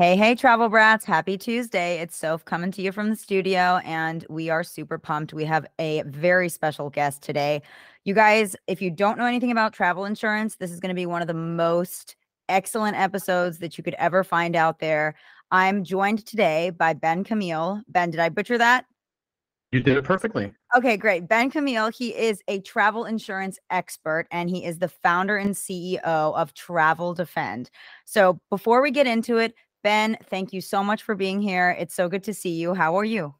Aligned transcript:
Hey, 0.00 0.14
hey, 0.14 0.36
travel 0.36 0.68
brats. 0.68 1.04
Happy 1.04 1.36
Tuesday. 1.36 1.98
It's 1.98 2.16
Soph 2.16 2.44
coming 2.44 2.70
to 2.70 2.82
you 2.82 2.92
from 2.92 3.10
the 3.10 3.16
studio, 3.16 3.80
and 3.84 4.24
we 4.28 4.48
are 4.48 4.62
super 4.62 4.96
pumped. 4.96 5.34
We 5.34 5.44
have 5.46 5.66
a 5.80 6.04
very 6.06 6.48
special 6.48 6.88
guest 6.88 7.20
today. 7.20 7.62
You 8.04 8.14
guys, 8.14 8.54
if 8.68 8.80
you 8.80 8.92
don't 8.92 9.18
know 9.18 9.24
anything 9.24 9.50
about 9.50 9.72
travel 9.72 10.04
insurance, 10.04 10.54
this 10.54 10.70
is 10.70 10.78
going 10.78 10.90
to 10.90 10.94
be 10.94 11.06
one 11.06 11.20
of 11.20 11.26
the 11.26 11.34
most 11.34 12.14
excellent 12.48 12.96
episodes 12.96 13.58
that 13.58 13.76
you 13.76 13.82
could 13.82 13.94
ever 13.94 14.22
find 14.22 14.54
out 14.54 14.78
there. 14.78 15.16
I'm 15.50 15.82
joined 15.82 16.24
today 16.24 16.70
by 16.70 16.92
Ben 16.92 17.24
Camille. 17.24 17.82
Ben, 17.88 18.12
did 18.12 18.20
I 18.20 18.28
butcher 18.28 18.56
that? 18.56 18.84
You 19.72 19.80
did 19.80 19.96
it 19.96 20.04
perfectly. 20.04 20.52
Okay, 20.76 20.96
great. 20.96 21.28
Ben 21.28 21.50
Camille, 21.50 21.90
he 21.90 22.14
is 22.14 22.40
a 22.46 22.60
travel 22.60 23.04
insurance 23.04 23.58
expert 23.68 24.26
and 24.30 24.48
he 24.48 24.64
is 24.64 24.78
the 24.78 24.88
founder 24.88 25.36
and 25.36 25.54
CEO 25.54 26.00
of 26.04 26.54
Travel 26.54 27.14
Defend. 27.14 27.68
So 28.06 28.40
before 28.48 28.80
we 28.80 28.90
get 28.90 29.06
into 29.06 29.36
it, 29.36 29.54
Ben, 29.82 30.18
thank 30.24 30.52
you 30.52 30.60
so 30.60 30.82
much 30.82 31.02
for 31.02 31.14
being 31.14 31.40
here. 31.40 31.76
It's 31.78 31.94
so 31.94 32.08
good 32.08 32.24
to 32.24 32.34
see 32.34 32.50
you. 32.50 32.74
How 32.74 32.96
are 32.96 33.04
you? 33.04 33.34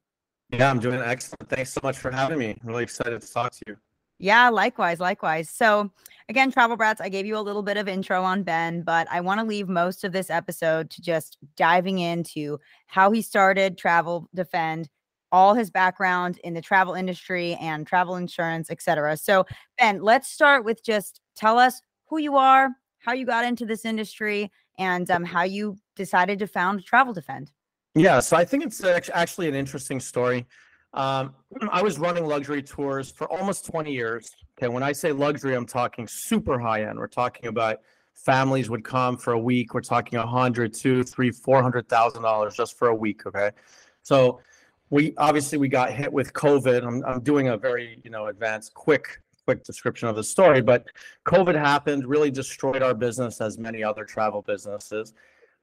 Yeah, 0.50 0.70
I'm 0.70 0.78
doing 0.78 1.00
excellent. 1.00 1.48
Thanks 1.48 1.72
so 1.72 1.80
much 1.82 1.98
for 1.98 2.10
having 2.10 2.38
me. 2.38 2.56
Really 2.64 2.84
excited 2.84 3.20
to 3.20 3.32
talk 3.32 3.52
to 3.52 3.62
you. 3.66 3.76
Yeah, 4.18 4.48
likewise, 4.48 4.98
likewise. 4.98 5.50
So, 5.50 5.90
again, 6.28 6.50
Travel 6.50 6.76
Brats, 6.76 7.00
I 7.00 7.08
gave 7.08 7.26
you 7.26 7.36
a 7.36 7.40
little 7.40 7.62
bit 7.62 7.76
of 7.76 7.86
intro 7.86 8.22
on 8.22 8.42
Ben, 8.42 8.82
but 8.82 9.06
I 9.10 9.20
want 9.20 9.40
to 9.40 9.46
leave 9.46 9.68
most 9.68 10.04
of 10.04 10.12
this 10.12 10.30
episode 10.30 10.90
to 10.90 11.02
just 11.02 11.38
diving 11.56 12.00
into 12.00 12.58
how 12.86 13.12
he 13.12 13.22
started 13.22 13.78
Travel 13.78 14.28
Defend, 14.34 14.88
all 15.30 15.54
his 15.54 15.70
background 15.70 16.40
in 16.42 16.54
the 16.54 16.60
travel 16.60 16.94
industry 16.94 17.54
and 17.60 17.86
travel 17.86 18.16
insurance, 18.16 18.70
etc. 18.70 19.16
So, 19.16 19.44
Ben, 19.78 20.02
let's 20.02 20.28
start 20.28 20.64
with 20.64 20.82
just 20.84 21.20
tell 21.36 21.58
us 21.58 21.80
who 22.06 22.18
you 22.18 22.36
are, 22.36 22.70
how 22.98 23.12
you 23.12 23.26
got 23.26 23.44
into 23.44 23.66
this 23.66 23.84
industry, 23.84 24.50
and 24.78 25.10
um, 25.10 25.24
how 25.24 25.42
you 25.42 25.76
decided 25.96 26.38
to 26.38 26.46
found 26.46 26.84
Travel 26.84 27.12
Defend. 27.12 27.50
Yeah, 27.94 28.20
so 28.20 28.36
I 28.36 28.44
think 28.44 28.64
it's 28.64 28.82
actually 28.84 29.48
an 29.48 29.54
interesting 29.54 30.00
story. 30.00 30.46
Um, 30.94 31.34
I 31.70 31.82
was 31.82 31.98
running 31.98 32.24
luxury 32.24 32.62
tours 32.62 33.10
for 33.10 33.26
almost 33.28 33.66
20 33.66 33.92
years. 33.92 34.30
Okay, 34.58 34.68
when 34.68 34.82
I 34.82 34.92
say 34.92 35.12
luxury, 35.12 35.54
I'm 35.54 35.66
talking 35.66 36.06
super 36.06 36.58
high 36.58 36.84
end. 36.84 36.98
We're 36.98 37.08
talking 37.08 37.48
about 37.48 37.80
families 38.14 38.68
would 38.68 38.84
come 38.84 39.16
for 39.16 39.32
a 39.32 39.38
week. 39.38 39.74
We're 39.74 39.80
talking 39.80 40.18
a 40.18 40.26
hundred, 40.26 40.74
two, 40.74 41.04
three, 41.04 41.30
four 41.30 41.62
hundred 41.62 41.88
thousand 41.88 42.22
dollars 42.22 42.54
just 42.54 42.76
for 42.76 42.88
a 42.88 42.94
week. 42.94 43.26
Okay, 43.26 43.50
so 44.02 44.40
we 44.90 45.14
obviously 45.16 45.58
we 45.58 45.68
got 45.68 45.92
hit 45.92 46.12
with 46.12 46.32
COVID. 46.32 46.84
I'm, 46.84 47.04
I'm 47.04 47.20
doing 47.20 47.48
a 47.48 47.56
very 47.56 48.00
you 48.04 48.10
know 48.10 48.26
advanced, 48.26 48.74
quick 48.74 49.20
quick 49.48 49.64
description 49.64 50.08
of 50.08 50.14
the 50.14 50.22
story, 50.22 50.60
but 50.60 50.84
COVID 51.24 51.54
happened, 51.54 52.06
really 52.06 52.30
destroyed 52.30 52.82
our 52.82 52.92
business 52.92 53.40
as 53.40 53.56
many 53.56 53.82
other 53.82 54.04
travel 54.04 54.42
businesses. 54.42 55.14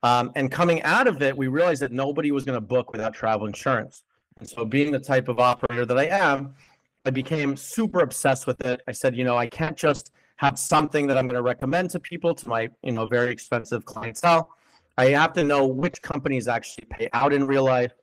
Um, 0.02 0.31
and 0.33 0.52
coming 0.52 0.81
out 0.81 1.05
of 1.05 1.22
it, 1.22 1.38
we 1.38 1.50
realized 1.50 1.83
that 1.83 1.92
nobody 1.92 2.31
was 2.31 2.45
going 2.45 2.55
to 2.58 2.66
book 2.75 2.94
without 2.94 3.14
travel 3.14 3.45
insurance. 3.45 4.02
And 4.39 4.50
so, 4.50 4.66
being 4.66 4.92
the 4.92 4.97
type 4.97 5.27
of 5.27 5.39
operator 5.39 5.86
that 5.86 6.00
I 6.00 6.05
am, 6.05 6.55
I 7.05 7.11
became 7.11 7.55
super 7.55 8.00
obsessed 8.00 8.47
with 8.47 8.59
it. 8.66 8.81
I 8.88 8.92
said, 8.92 9.16
you 9.16 9.23
know, 9.23 9.38
I 9.38 9.45
can't 9.45 9.77
just 9.77 10.11
have 10.38 10.58
something 10.58 11.05
that 11.05 11.16
I'm 11.16 11.27
going 11.27 11.36
to 11.36 11.44
recommend 11.44 11.92
to 11.92 11.99
people 11.99 12.33
to 12.33 12.49
my, 12.49 12.70
you 12.81 12.92
know, 12.92 13.05
very 13.05 13.31
expensive 13.31 13.86
clientele. 13.86 14.49
I 14.97 15.09
have 15.09 15.33
to 15.33 15.44
know 15.44 15.67
which 15.67 16.02
companies 16.02 16.47
actually 16.47 16.88
pay 16.89 17.08
out 17.14 17.33
in 17.33 17.45
real 17.45 17.66
life. 17.66 17.94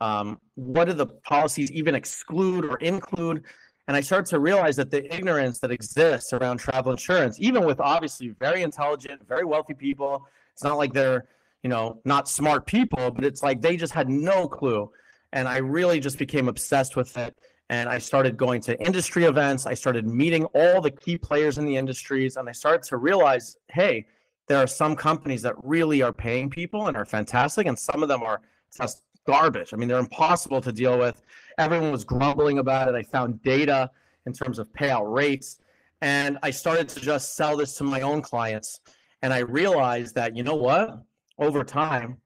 Um, 0.00 0.40
what 0.54 0.84
do 0.84 0.92
the 0.92 1.06
policies 1.06 1.72
even 1.72 1.96
exclude 1.96 2.64
or 2.64 2.76
include? 2.76 3.42
And 3.86 3.96
I 3.96 4.00
started 4.00 4.26
to 4.30 4.40
realize 4.40 4.76
that 4.76 4.90
the 4.90 5.14
ignorance 5.14 5.58
that 5.58 5.70
exists 5.70 6.32
around 6.32 6.58
travel 6.58 6.92
insurance, 6.92 7.36
even 7.38 7.64
with 7.64 7.80
obviously 7.80 8.30
very 8.40 8.62
intelligent, 8.62 9.26
very 9.28 9.44
wealthy 9.44 9.74
people, 9.74 10.26
it's 10.52 10.64
not 10.64 10.78
like 10.78 10.92
they're, 10.92 11.26
you 11.62 11.68
know, 11.68 12.00
not 12.04 12.28
smart 12.28 12.66
people, 12.66 13.10
but 13.10 13.24
it's 13.24 13.42
like 13.42 13.60
they 13.60 13.76
just 13.76 13.92
had 13.92 14.08
no 14.08 14.48
clue 14.48 14.90
and 15.34 15.48
I 15.48 15.58
really 15.58 16.00
just 16.00 16.16
became 16.16 16.48
obsessed 16.48 16.96
with 16.96 17.18
it. 17.18 17.36
And 17.68 17.88
I 17.88 17.98
started 17.98 18.36
going 18.36 18.60
to 18.62 18.80
industry 18.80 19.24
events. 19.24 19.66
I 19.66 19.74
started 19.74 20.06
meeting 20.06 20.44
all 20.54 20.80
the 20.80 20.90
key 20.90 21.18
players 21.18 21.58
in 21.58 21.66
the 21.66 21.76
industries, 21.76 22.36
and 22.36 22.48
I 22.48 22.52
started 22.52 22.82
to 22.84 22.98
realize, 22.98 23.56
hey, 23.68 24.06
there 24.46 24.58
are 24.58 24.66
some 24.66 24.94
companies 24.94 25.42
that 25.42 25.54
really 25.64 26.02
are 26.02 26.12
paying 26.12 26.50
people 26.50 26.86
and 26.86 26.96
are 26.96 27.04
fantastic, 27.04 27.66
and 27.66 27.78
some 27.78 28.02
of 28.02 28.08
them 28.08 28.22
are 28.22 28.42
just 28.76 29.02
garbage. 29.26 29.72
I 29.72 29.76
mean, 29.76 29.88
they're 29.88 29.98
impossible 29.98 30.60
to 30.60 30.72
deal 30.72 30.98
with. 30.98 31.20
Everyone 31.58 31.92
was 31.92 32.04
grumbling 32.04 32.58
about 32.58 32.88
it. 32.88 32.94
I 32.94 33.02
found 33.02 33.42
data 33.42 33.90
in 34.26 34.32
terms 34.32 34.58
of 34.58 34.68
payout 34.72 35.12
rates, 35.12 35.60
and 36.00 36.38
I 36.42 36.50
started 36.50 36.88
to 36.90 37.00
just 37.00 37.36
sell 37.36 37.56
this 37.56 37.76
to 37.76 37.84
my 37.84 38.00
own 38.00 38.22
clients. 38.22 38.80
And 39.22 39.32
I 39.32 39.38
realized 39.38 40.14
that, 40.16 40.36
you 40.36 40.42
know 40.42 40.54
what? 40.54 40.98
Over 41.38 41.64
time, 41.64 42.18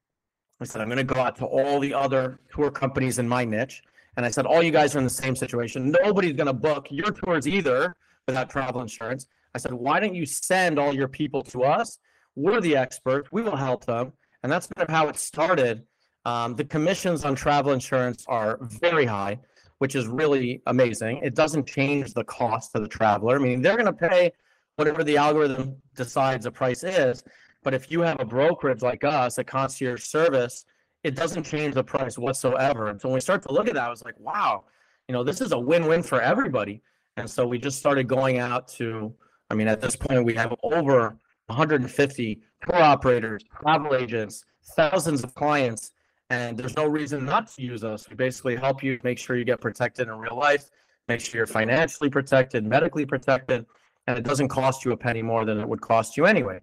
I 0.61 0.65
said, 0.65 0.81
I'm 0.81 0.89
going 0.89 0.99
to 0.99 1.05
go 1.05 1.21
out 1.21 1.37
to 1.37 1.47
all 1.47 1.79
the 1.79 1.95
other 1.95 2.41
tour 2.53 2.71
companies 2.71 3.19
in 3.19 3.29
my 3.29 3.45
niche. 3.45 3.83
And 4.17 4.27
I 4.27 4.31
said, 4.31 4.47
all 4.47 4.63
you 4.63 4.73
guys 4.73 4.97
are 4.97 4.99
in 4.99 5.05
the 5.05 5.11
same 5.11 5.37
situation. 5.37 5.95
Nobody's 6.03 6.33
going 6.33 6.49
to 6.49 6.53
book 6.53 6.89
your 6.91 7.13
tours 7.13 7.47
either 7.47 7.95
without 8.27 8.51
travel 8.51 8.81
insurance. 8.81 9.27
I 9.55 9.59
said, 9.59 9.73
why 9.73 10.01
don't 10.01 10.15
you 10.15 10.27
send 10.27 10.79
all 10.79 10.93
your 10.93 11.07
people 11.07 11.43
to 11.45 11.63
us? 11.63 11.99
We're 12.35 12.61
the 12.61 12.77
experts. 12.77 13.31
We 13.31 13.43
will 13.43 13.57
help 13.57 13.85
them. 13.87 14.13
And 14.43 14.51
that's 14.51 14.67
kind 14.67 14.89
of 14.89 14.93
how 14.93 15.09
it 15.09 15.17
started. 15.17 15.85
Um, 16.29 16.55
the 16.57 16.65
commissions 16.65 17.25
on 17.25 17.35
travel 17.35 17.73
insurance 17.73 18.27
are 18.29 18.59
very 18.61 19.07
high, 19.07 19.39
which 19.79 19.95
is 19.95 20.07
really 20.07 20.61
amazing. 20.67 21.21
It 21.23 21.35
doesn't 21.35 21.67
change 21.67 22.13
the 22.13 22.25
cost 22.25 22.73
to 22.73 22.81
the 22.81 22.87
traveler. 22.87 23.37
I 23.37 23.39
mean, 23.39 23.63
they're 23.63 23.79
going 23.79 23.87
to 23.87 24.09
pay 24.09 24.33
whatever 24.77 25.03
the 25.03 25.17
algorithm 25.17 25.77
decides 25.97 26.45
the 26.45 26.51
price 26.51 26.85
is. 26.85 27.25
But 27.65 27.73
if 27.73 27.91
you 27.91 28.03
have 28.03 28.21
a 28.21 28.27
brokerage 28.27 28.83
like 28.83 29.05
us, 29.05 29.39
a 29.39 29.45
concierge 29.45 30.05
service, 30.05 30.67
it 31.03 31.15
doesn't 31.15 31.45
change 31.45 31.75
the 31.75 31.83
price 31.83 32.19
whatsoever. 32.19 32.89
And 32.89 33.01
so 33.01 33.09
when 33.09 33.15
we 33.15 33.21
start 33.21 33.41
to 33.45 33.53
look 33.53 33.67
at 33.67 33.75
that, 33.75 33.85
I 33.85 33.89
was 33.89 34.05
like, 34.05 34.21
wow, 34.21 34.65
you 35.09 35.15
know, 35.15 35.25
this 35.25 35.41
is 35.41 35.53
a 35.53 35.59
win-win 35.59 36.03
for 36.03 36.21
everybody. 36.21 36.83
And 37.17 37.29
so 37.29 37.47
we 37.47 37.59
just 37.59 37.79
started 37.79 38.07
going 38.07 38.39
out 38.39 38.69
to, 38.77 39.15
I 39.49 39.55
mean, 39.55 39.67
at 39.67 39.81
this 39.81 39.97
point, 39.97 40.27
we 40.27 40.35
have 40.35 40.55
over 40.63 41.17
150 41.47 42.43
tour 42.67 42.83
operators, 42.83 43.43
travel 43.63 43.95
agents, 43.95 44.45
thousands 44.77 45.25
of 45.25 45.35
clients, 45.35 45.93
and 46.31 46.59
there's 46.59 46.77
no 46.77 46.87
reason 46.87 47.25
not 47.25 47.49
to 47.53 47.63
use 47.63 47.85
us. 47.85 48.09
We 48.09 48.17
basically 48.17 48.57
help 48.57 48.83
you 48.83 48.99
make 49.03 49.19
sure 49.19 49.37
you 49.37 49.45
get 49.45 49.61
protected 49.61 50.09
in 50.09 50.15
real 50.15 50.37
life, 50.37 50.71
make 51.09 51.21
sure 51.21 51.39
you're 51.39 51.47
financially 51.47 52.11
protected, 52.11 52.65
medically 52.65 53.07
protected, 53.07 53.65
and 54.07 54.19
it 54.19 54.25
doesn't 54.25 54.49
cost 54.49 54.85
you 54.85 54.93
a 54.93 54.97
penny 54.97 55.23
more 55.23 55.45
than 55.45 55.59
it 55.59 55.69
would 55.69 55.81
cost 55.81 56.17
you 56.17 56.27
anyway. 56.27 56.61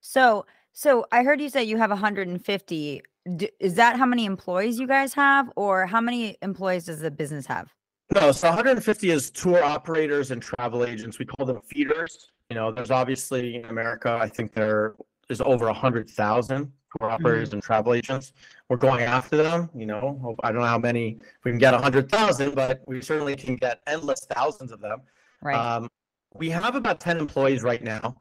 So, 0.00 0.46
so 0.72 1.06
I 1.12 1.22
heard 1.22 1.40
you 1.40 1.48
say 1.48 1.64
you 1.64 1.76
have 1.78 1.90
150. 1.90 3.02
Is 3.60 3.74
that 3.74 3.96
how 3.96 4.06
many 4.06 4.24
employees 4.24 4.78
you 4.78 4.86
guys 4.86 5.12
have, 5.14 5.50
or 5.56 5.86
how 5.86 6.00
many 6.00 6.36
employees 6.42 6.86
does 6.86 7.00
the 7.00 7.10
business 7.10 7.46
have? 7.46 7.72
No, 8.14 8.32
so 8.32 8.48
150 8.48 9.10
is 9.10 9.30
tour 9.30 9.62
operators 9.62 10.30
and 10.30 10.40
travel 10.40 10.86
agents. 10.86 11.18
We 11.18 11.26
call 11.26 11.44
them 11.44 11.60
feeders. 11.60 12.30
You 12.48 12.56
know, 12.56 12.72
there's 12.72 12.90
obviously 12.90 13.56
in 13.56 13.66
America, 13.66 14.18
I 14.18 14.30
think 14.30 14.54
there 14.54 14.94
is 15.28 15.40
over 15.40 15.66
a 15.66 15.72
100,000 15.72 16.72
tour 16.98 17.10
operators 17.10 17.48
mm-hmm. 17.48 17.56
and 17.56 17.62
travel 17.62 17.94
agents. 17.94 18.32
We're 18.68 18.76
going 18.76 19.02
after 19.02 19.36
them. 19.36 19.70
You 19.74 19.86
know, 19.86 20.36
I 20.42 20.52
don't 20.52 20.60
know 20.60 20.66
how 20.66 20.78
many 20.78 21.18
we 21.44 21.50
can 21.50 21.58
get 21.58 21.74
a 21.74 21.76
100,000, 21.76 22.54
but 22.54 22.82
we 22.86 23.00
certainly 23.00 23.36
can 23.36 23.56
get 23.56 23.80
endless 23.86 24.26
thousands 24.34 24.72
of 24.72 24.80
them. 24.80 25.00
Right. 25.42 25.54
Um, 25.54 25.88
we 26.34 26.50
have 26.50 26.74
about 26.74 27.00
10 27.00 27.18
employees 27.18 27.62
right 27.62 27.82
now. 27.82 28.16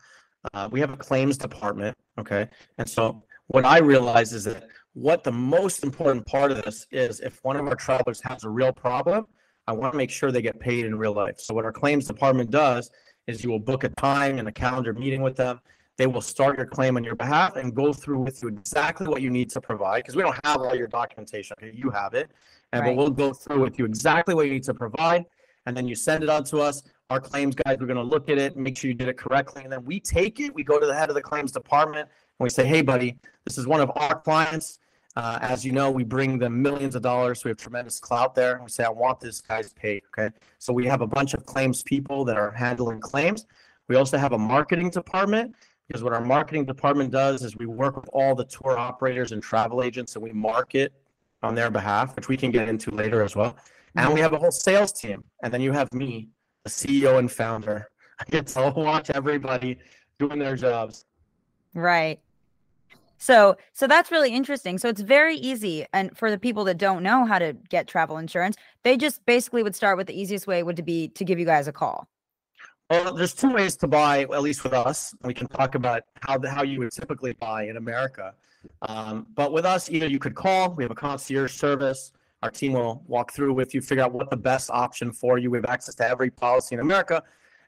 Uh, 0.53 0.69
we 0.71 0.79
have 0.79 0.91
a 0.91 0.97
claims 0.97 1.37
department. 1.37 1.97
Okay. 2.19 2.47
And 2.77 2.89
so 2.89 3.23
what 3.47 3.65
I 3.65 3.79
realize 3.79 4.33
is 4.33 4.45
that 4.45 4.67
what 4.93 5.23
the 5.23 5.31
most 5.31 5.83
important 5.83 6.25
part 6.25 6.51
of 6.51 6.63
this 6.63 6.87
is 6.91 7.19
if 7.19 7.39
one 7.43 7.55
of 7.57 7.67
our 7.67 7.75
travelers 7.75 8.21
has 8.23 8.43
a 8.43 8.49
real 8.49 8.73
problem, 8.73 9.27
I 9.67 9.73
want 9.73 9.93
to 9.93 9.97
make 9.97 10.09
sure 10.09 10.31
they 10.31 10.41
get 10.41 10.59
paid 10.59 10.85
in 10.85 10.97
real 10.97 11.13
life. 11.13 11.39
So 11.39 11.53
what 11.53 11.65
our 11.65 11.73
claims 11.73 12.07
department 12.07 12.51
does 12.51 12.89
is 13.27 13.43
you 13.43 13.49
will 13.49 13.59
book 13.59 13.83
a 13.83 13.89
time 13.89 14.39
and 14.39 14.47
a 14.47 14.51
calendar 14.51 14.93
meeting 14.93 15.21
with 15.21 15.35
them. 15.35 15.59
They 15.97 16.07
will 16.07 16.21
start 16.21 16.57
your 16.57 16.67
claim 16.67 16.95
on 16.95 17.03
your 17.03 17.15
behalf 17.15 17.55
and 17.55 17.73
go 17.73 17.91
through 17.91 18.19
with 18.19 18.41
you 18.43 18.49
exactly 18.49 19.07
what 19.07 19.21
you 19.21 19.31
need 19.31 19.49
to 19.51 19.61
provide 19.61 20.03
because 20.03 20.15
we 20.15 20.21
don't 20.21 20.37
have 20.45 20.61
all 20.61 20.75
your 20.75 20.87
documentation. 20.87 21.55
Okay, 21.59 21.75
you 21.75 21.89
have 21.89 22.13
it, 22.13 22.31
and 22.71 22.83
right. 22.83 22.95
we'll 22.95 23.09
go 23.09 23.33
through 23.33 23.61
with 23.61 23.79
you 23.79 23.85
exactly 23.85 24.35
what 24.35 24.45
you 24.45 24.53
need 24.53 24.63
to 24.63 24.73
provide, 24.73 25.25
and 25.65 25.75
then 25.75 25.87
you 25.87 25.95
send 25.95 26.23
it 26.23 26.29
on 26.29 26.43
to 26.45 26.59
us. 26.59 26.83
Our 27.09 27.19
claims 27.19 27.55
guys 27.55 27.77
we're 27.79 27.87
going 27.87 27.97
to 27.97 28.03
look 28.03 28.29
at 28.29 28.37
it, 28.37 28.55
make 28.57 28.77
sure 28.77 28.89
you 28.89 28.93
did 28.93 29.07
it 29.07 29.17
correctly, 29.17 29.63
and 29.63 29.71
then 29.71 29.83
we 29.85 29.99
take 29.99 30.39
it. 30.39 30.53
We 30.53 30.63
go 30.63 30.79
to 30.79 30.85
the 30.85 30.95
head 30.95 31.09
of 31.09 31.15
the 31.15 31.21
claims 31.21 31.51
department 31.51 32.07
and 32.39 32.43
we 32.45 32.49
say, 32.49 32.65
"Hey, 32.65 32.81
buddy, 32.81 33.17
this 33.45 33.57
is 33.57 33.65
one 33.65 33.81
of 33.81 33.91
our 33.95 34.19
clients. 34.19 34.79
Uh, 35.17 35.39
as 35.41 35.65
you 35.65 35.71
know, 35.71 35.89
we 35.89 36.03
bring 36.03 36.37
them 36.37 36.61
millions 36.61 36.93
of 36.93 37.01
dollars. 37.01 37.41
So 37.41 37.45
we 37.45 37.49
have 37.49 37.57
tremendous 37.57 37.99
clout 37.99 38.35
there. 38.35 38.53
And 38.53 38.63
we 38.63 38.69
say, 38.69 38.83
I 38.83 38.89
want 38.89 39.19
this 39.19 39.41
guy's 39.41 39.73
paid. 39.73 40.03
Okay. 40.09 40.29
So 40.59 40.71
we 40.71 40.85
have 40.85 41.01
a 41.01 41.07
bunch 41.07 41.33
of 41.33 41.43
claims 41.43 41.81
people 41.81 42.23
that 42.25 42.37
are 42.37 42.51
handling 42.51 42.99
claims. 42.99 43.47
We 43.87 43.95
also 43.95 44.19
have 44.19 44.33
a 44.33 44.37
marketing 44.37 44.91
department 44.91 45.55
because 45.87 46.03
what 46.03 46.13
our 46.13 46.23
marketing 46.23 46.65
department 46.65 47.11
does 47.11 47.43
is 47.43 47.55
we 47.55 47.65
work 47.65 47.95
with 47.95 48.09
all 48.13 48.35
the 48.35 48.45
tour 48.45 48.77
operators 48.77 49.31
and 49.31 49.41
travel 49.41 49.81
agents 49.81 50.15
and 50.15 50.23
we 50.23 50.31
market 50.31 50.93
on 51.43 51.55
their 51.55 51.69
behalf, 51.69 52.15
which 52.15 52.27
we 52.27 52.35
can 52.35 52.51
get 52.51 52.67
into 52.67 52.91
later 52.91 53.23
as 53.23 53.35
well. 53.35 53.55
And 53.95 54.13
we 54.13 54.19
have 54.19 54.33
a 54.33 54.37
whole 54.37 54.51
sales 54.51 54.91
team. 54.91 55.23
And 55.43 55.53
then 55.53 55.61
you 55.61 55.71
have 55.71 55.91
me 55.93 56.29
the 56.63 56.69
CEO 56.69 57.19
and 57.19 57.31
founder. 57.31 57.89
I 58.19 58.23
get 58.29 58.47
to 58.47 58.73
watch 58.75 59.09
everybody 59.11 59.77
doing 60.19 60.39
their 60.39 60.55
jobs. 60.55 61.05
Right. 61.73 62.19
So 63.19 63.57
so 63.73 63.87
that's 63.87 64.11
really 64.11 64.33
interesting. 64.33 64.77
So 64.77 64.89
it's 64.89 65.01
very 65.01 65.37
easy 65.37 65.85
and 65.93 66.15
for 66.15 66.29
the 66.29 66.37
people 66.37 66.63
that 66.65 66.77
don't 66.77 67.01
know 67.01 67.25
how 67.25 67.39
to 67.39 67.53
get 67.69 67.87
travel 67.87 68.17
insurance, 68.17 68.55
they 68.83 68.97
just 68.97 69.25
basically 69.25 69.63
would 69.63 69.75
start 69.75 69.97
with 69.97 70.07
the 70.07 70.19
easiest 70.19 70.45
way 70.47 70.61
would 70.61 70.83
be 70.85 71.07
to 71.09 71.25
give 71.25 71.39
you 71.39 71.45
guys 71.45 71.67
a 71.67 71.71
call. 71.71 72.07
Well, 72.89 73.13
there's 73.13 73.33
two 73.33 73.51
ways 73.51 73.75
to 73.77 73.87
buy, 73.87 74.21
at 74.21 74.41
least 74.41 74.63
with 74.63 74.71
us. 74.71 75.13
We 75.25 75.33
can 75.33 75.47
talk 75.47 75.75
about 75.75 76.03
how 76.21 76.37
the, 76.37 76.49
how 76.49 76.63
you 76.63 76.79
would 76.79 76.93
typically 76.93 77.33
buy 77.33 77.63
in 77.63 77.75
America. 77.75 78.33
Um, 78.83 79.27
but 79.35 79.51
with 79.51 79.65
us, 79.65 79.89
either 79.89 80.07
you 80.07 80.19
could 80.19 80.35
call. 80.35 80.73
We 80.73 80.83
have 80.85 80.91
a 80.91 80.95
concierge 80.95 81.51
service. 81.51 82.13
Our 82.43 82.49
team 82.49 82.73
will 82.73 83.03
walk 83.07 83.33
through 83.33 83.53
with 83.53 83.73
you, 83.73 83.81
figure 83.81 84.05
out 84.05 84.13
what 84.13 84.29
the 84.29 84.37
best 84.37 84.69
option 84.69 85.11
for 85.11 85.37
you. 85.37 85.51
We 85.51 85.57
have 85.57 85.65
access 85.65 85.95
to 85.95 86.07
every 86.07 86.29
policy 86.29 86.75
in 86.75 86.81
America, 86.81 87.23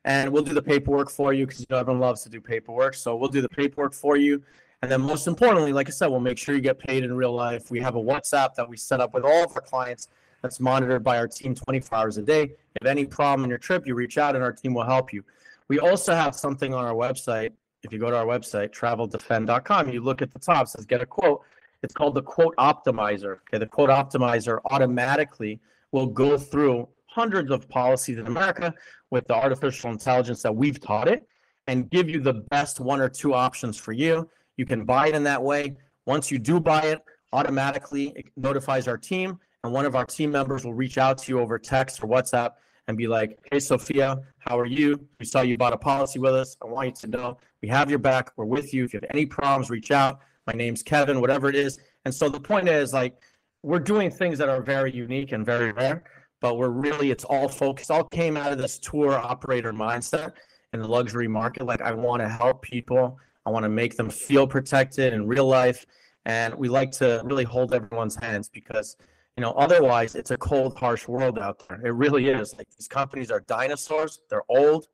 and 0.06 0.32
we'll 0.32 0.44
do 0.44 0.54
the 0.54 0.62
paperwork 0.62 1.10
for 1.10 1.34
you 1.34 1.46
because 1.46 1.60
you 1.60 1.66
know, 1.70 1.78
everyone 1.78 2.00
loves 2.00 2.22
to 2.24 2.30
do 2.30 2.40
paperwork. 2.40 2.94
So 2.94 3.16
we'll 3.18 3.30
do 3.30 3.42
the 3.42 3.50
paperwork 3.50 3.94
for 3.94 4.16
you. 4.16 4.42
And 4.82 4.90
then 4.90 5.02
most 5.02 5.28
importantly, 5.28 5.74
like 5.74 5.90
I 5.90 5.92
said, 5.92 6.08
we'll 6.08 6.22
make 6.22 6.38
sure 6.38 6.56
you 6.56 6.62
get 6.62 6.80
paid 6.80 7.04
in 7.04 7.14
real 7.14 7.34
life. 7.34 7.70
We 7.70 7.82
have 7.82 7.96
a 7.96 8.02
WhatsApp 8.02 8.56
that 8.56 8.70
we 8.70 8.78
set 8.78 9.02
up 9.02 9.14
with 9.14 9.26
all 9.26 9.44
of 9.44 9.52
our 9.54 9.62
clients 9.62 10.08
that's 10.42 10.62
monitored 10.62 11.04
by 11.04 11.18
our 11.18 11.28
team 11.28 11.54
24 11.54 11.98
hours 11.98 12.18
a 12.18 12.22
day. 12.22 12.52
If 12.82 12.88
any 12.88 13.06
problem 13.06 13.44
in 13.44 13.50
your 13.50 13.60
trip, 13.60 13.86
you 13.86 13.96
reach 13.96 14.18
out 14.18 14.36
and 14.36 14.44
our 14.44 14.54
team 14.54 14.74
will 14.74 14.86
help 14.86 15.12
you. 15.12 15.24
We 15.68 15.80
also 15.80 16.14
have 16.14 16.36
something 16.36 16.74
on 16.74 16.86
our 16.86 16.94
website. 16.94 17.52
If 17.84 17.94
you 17.94 18.00
go 18.00 18.10
to 18.10 18.18
our 18.18 18.26
website, 18.26 18.72
traveldefend.com, 18.72 19.90
you 19.90 20.02
look 20.02 20.22
at 20.22 20.34
the 20.34 20.40
top, 20.40 20.68
says 20.68 20.86
get 20.86 21.02
a 21.02 21.06
quote. 21.06 21.42
It's 21.84 21.94
called 21.94 22.16
the 22.16 22.22
quote 22.22 22.56
optimizer. 22.58 23.38
Okay, 23.48 23.58
the 23.58 23.66
quote 23.66 23.90
optimizer 23.90 24.60
automatically 24.72 25.60
will 25.92 26.08
go 26.08 26.38
through 26.38 26.88
hundreds 27.06 27.52
of 27.52 27.68
policies 27.70 28.18
in 28.18 28.28
America 28.28 28.74
with 29.12 29.28
the 29.28 29.34
artificial 29.34 29.92
intelligence 29.92 30.42
that 30.44 30.56
we've 30.56 30.80
taught 30.80 31.08
it 31.08 31.28
and 31.68 31.90
give 31.90 32.10
you 32.10 32.20
the 32.20 32.34
best 32.34 32.80
one 32.80 33.00
or 33.00 33.10
two 33.10 33.34
options 33.34 33.78
for 33.78 33.92
you. 33.92 34.30
You 34.58 34.66
can 34.66 34.86
buy 34.86 35.08
it 35.08 35.16
in 35.16 35.24
that 35.24 35.42
way. 35.42 35.76
Once 36.06 36.32
you 36.32 36.40
do 36.40 36.60
buy 36.60 36.82
it, 36.82 37.02
automatically 37.32 38.14
it 38.16 38.26
notifies 38.36 38.88
our 38.88 38.98
team 38.98 39.40
and 39.64 39.74
one 39.74 39.86
of 39.86 39.96
our 39.96 40.06
team 40.06 40.32
members 40.32 40.66
will 40.66 40.74
reach 40.74 40.98
out 40.98 41.18
to 41.20 41.32
you 41.32 41.40
over 41.40 41.60
text 41.60 42.04
or 42.04 42.08
WhatsApp 42.08 42.52
and 42.90 42.98
be 42.98 43.08
like, 43.08 43.38
"Hey, 43.52 43.60
Sophia, 43.60 44.20
how 44.40 44.60
are 44.60 44.66
you? 44.66 45.08
We 45.20 45.26
saw 45.26 45.42
you 45.42 45.58
bought 45.58 45.74
a 45.74 45.78
policy 45.78 46.18
with 46.18 46.34
us. 46.34 46.58
I 46.62 46.66
want 46.66 46.88
you 46.88 46.94
to 46.94 47.08
know 47.08 47.38
we 47.62 47.70
have 47.70 47.88
your 47.90 48.00
back. 48.00 48.32
We're 48.36 48.46
with 48.46 48.74
you. 48.74 48.84
If 48.84 48.94
you 48.94 49.00
have 49.02 49.10
any 49.14 49.28
problems, 49.28 49.70
reach 49.70 49.92
out. 49.92 50.20
My 50.48 50.54
name's 50.54 50.82
Kevin, 50.82 51.22
whatever 51.22 51.48
it 51.50 51.56
is." 51.56 51.80
And 52.06 52.14
so 52.14 52.28
the 52.30 52.40
point 52.40 52.68
is, 52.68 52.92
like, 52.92 53.16
we're 53.62 53.80
doing 53.80 54.10
things 54.10 54.40
that 54.40 54.50
are 54.50 54.62
very 54.62 54.92
unique 54.92 55.34
and 55.34 55.46
very 55.46 55.72
rare, 55.72 56.04
but 56.42 56.58
we're 56.58 56.70
really 56.70 57.12
it's 57.12 57.24
all 57.24 57.48
focused. 57.48 57.92
All 57.92 58.06
came 58.06 58.36
out 58.36 58.52
of 58.52 58.58
this 58.58 58.80
tour 58.80 59.14
operator 59.14 59.72
mindset 59.72 60.34
in 60.74 60.80
the 60.82 60.88
luxury 60.88 61.28
market. 61.28 61.68
Like, 61.68 61.82
I 61.82 61.94
want 61.94 62.24
to 62.24 62.28
help 62.28 62.64
people. 62.64 63.20
I 63.46 63.52
want 63.52 63.66
to 63.66 63.70
make 63.70 63.98
them 63.98 64.10
feel 64.10 64.48
protected 64.48 65.14
in 65.14 65.28
real 65.28 65.48
life, 65.48 65.86
and 66.26 66.56
we 66.56 66.70
like 66.70 66.92
to 66.94 67.22
really 67.24 67.44
hold 67.44 67.72
everyone's 67.72 68.16
hands 68.16 68.50
because 68.50 68.98
you 69.40 69.46
know, 69.46 69.52
otherwise, 69.52 70.16
it's 70.16 70.32
a 70.32 70.38
cold, 70.38 70.78
harsh 70.78 71.08
world 71.08 71.40
out 71.40 71.64
there. 71.66 71.80
It 71.86 71.92
really 71.92 72.28
is. 72.28 72.54
Like 72.58 72.68
these 72.78 72.90
companies 72.90 73.32
are 73.32 73.40
dinosaurs. 73.40 74.20
They're 74.30 74.44
old, 74.50 74.88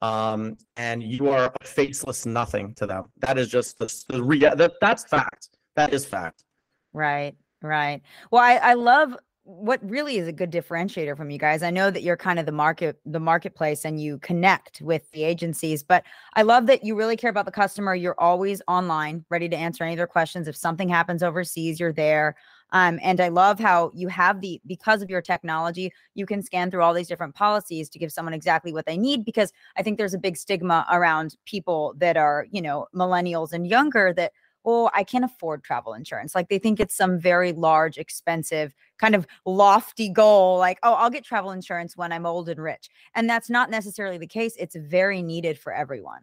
um, 0.00 0.56
and 0.78 1.02
you 1.02 1.28
are 1.28 1.52
a 1.60 1.66
faceless 1.66 2.24
nothing 2.24 2.72
to 2.76 2.86
them. 2.86 3.04
That 3.18 3.36
is 3.36 3.48
just 3.48 3.78
the, 3.78 3.94
the 4.08 4.22
rea- 4.22 4.54
that, 4.56 4.72
That's 4.80 5.04
fact. 5.04 5.50
That 5.76 5.92
is 5.92 6.06
fact. 6.06 6.42
Right. 6.94 7.34
Right. 7.60 8.00
Well, 8.30 8.42
I, 8.42 8.54
I 8.54 8.74
love 8.74 9.14
what 9.44 9.78
really 9.82 10.16
is 10.16 10.26
a 10.26 10.32
good 10.32 10.50
differentiator 10.50 11.14
from 11.14 11.30
you 11.30 11.38
guys. 11.38 11.62
I 11.62 11.70
know 11.70 11.90
that 11.90 12.02
you're 12.02 12.16
kind 12.16 12.38
of 12.38 12.46
the 12.46 12.52
market, 12.52 12.98
the 13.04 13.20
marketplace, 13.20 13.84
and 13.84 14.00
you 14.00 14.16
connect 14.20 14.80
with 14.80 15.10
the 15.10 15.22
agencies, 15.22 15.82
but 15.82 16.04
I 16.34 16.42
love 16.42 16.66
that 16.68 16.82
you 16.82 16.96
really 16.96 17.16
care 17.16 17.30
about 17.30 17.44
the 17.44 17.52
customer. 17.52 17.94
You're 17.94 18.18
always 18.18 18.62
online, 18.68 19.26
ready 19.28 19.50
to 19.50 19.56
answer 19.56 19.84
any 19.84 19.92
of 19.92 19.98
their 19.98 20.06
questions. 20.06 20.48
If 20.48 20.56
something 20.56 20.88
happens 20.88 21.22
overseas, 21.22 21.78
you're 21.78 21.92
there. 21.92 22.36
Um, 22.72 22.98
and 23.02 23.20
I 23.20 23.28
love 23.28 23.60
how 23.60 23.92
you 23.94 24.08
have 24.08 24.40
the, 24.40 24.60
because 24.66 25.02
of 25.02 25.10
your 25.10 25.22
technology, 25.22 25.92
you 26.14 26.26
can 26.26 26.42
scan 26.42 26.70
through 26.70 26.82
all 26.82 26.94
these 26.94 27.08
different 27.08 27.34
policies 27.34 27.88
to 27.90 27.98
give 27.98 28.10
someone 28.10 28.34
exactly 28.34 28.72
what 28.72 28.86
they 28.86 28.96
need. 28.96 29.24
Because 29.24 29.52
I 29.76 29.82
think 29.82 29.98
there's 29.98 30.14
a 30.14 30.18
big 30.18 30.36
stigma 30.36 30.86
around 30.90 31.36
people 31.44 31.94
that 31.98 32.16
are, 32.16 32.46
you 32.50 32.62
know, 32.62 32.86
millennials 32.94 33.52
and 33.52 33.66
younger 33.66 34.12
that, 34.14 34.32
oh, 34.64 34.90
I 34.94 35.02
can't 35.02 35.24
afford 35.24 35.64
travel 35.64 35.92
insurance. 35.92 36.34
Like 36.34 36.48
they 36.48 36.58
think 36.58 36.78
it's 36.80 36.96
some 36.96 37.18
very 37.18 37.52
large, 37.52 37.98
expensive, 37.98 38.74
kind 38.96 39.14
of 39.14 39.26
lofty 39.44 40.08
goal. 40.08 40.56
Like, 40.56 40.78
oh, 40.82 40.94
I'll 40.94 41.10
get 41.10 41.24
travel 41.24 41.50
insurance 41.50 41.96
when 41.96 42.12
I'm 42.12 42.24
old 42.24 42.48
and 42.48 42.62
rich. 42.62 42.88
And 43.14 43.28
that's 43.28 43.50
not 43.50 43.70
necessarily 43.70 44.18
the 44.18 44.26
case. 44.26 44.54
It's 44.58 44.76
very 44.76 45.20
needed 45.20 45.58
for 45.58 45.74
everyone. 45.74 46.20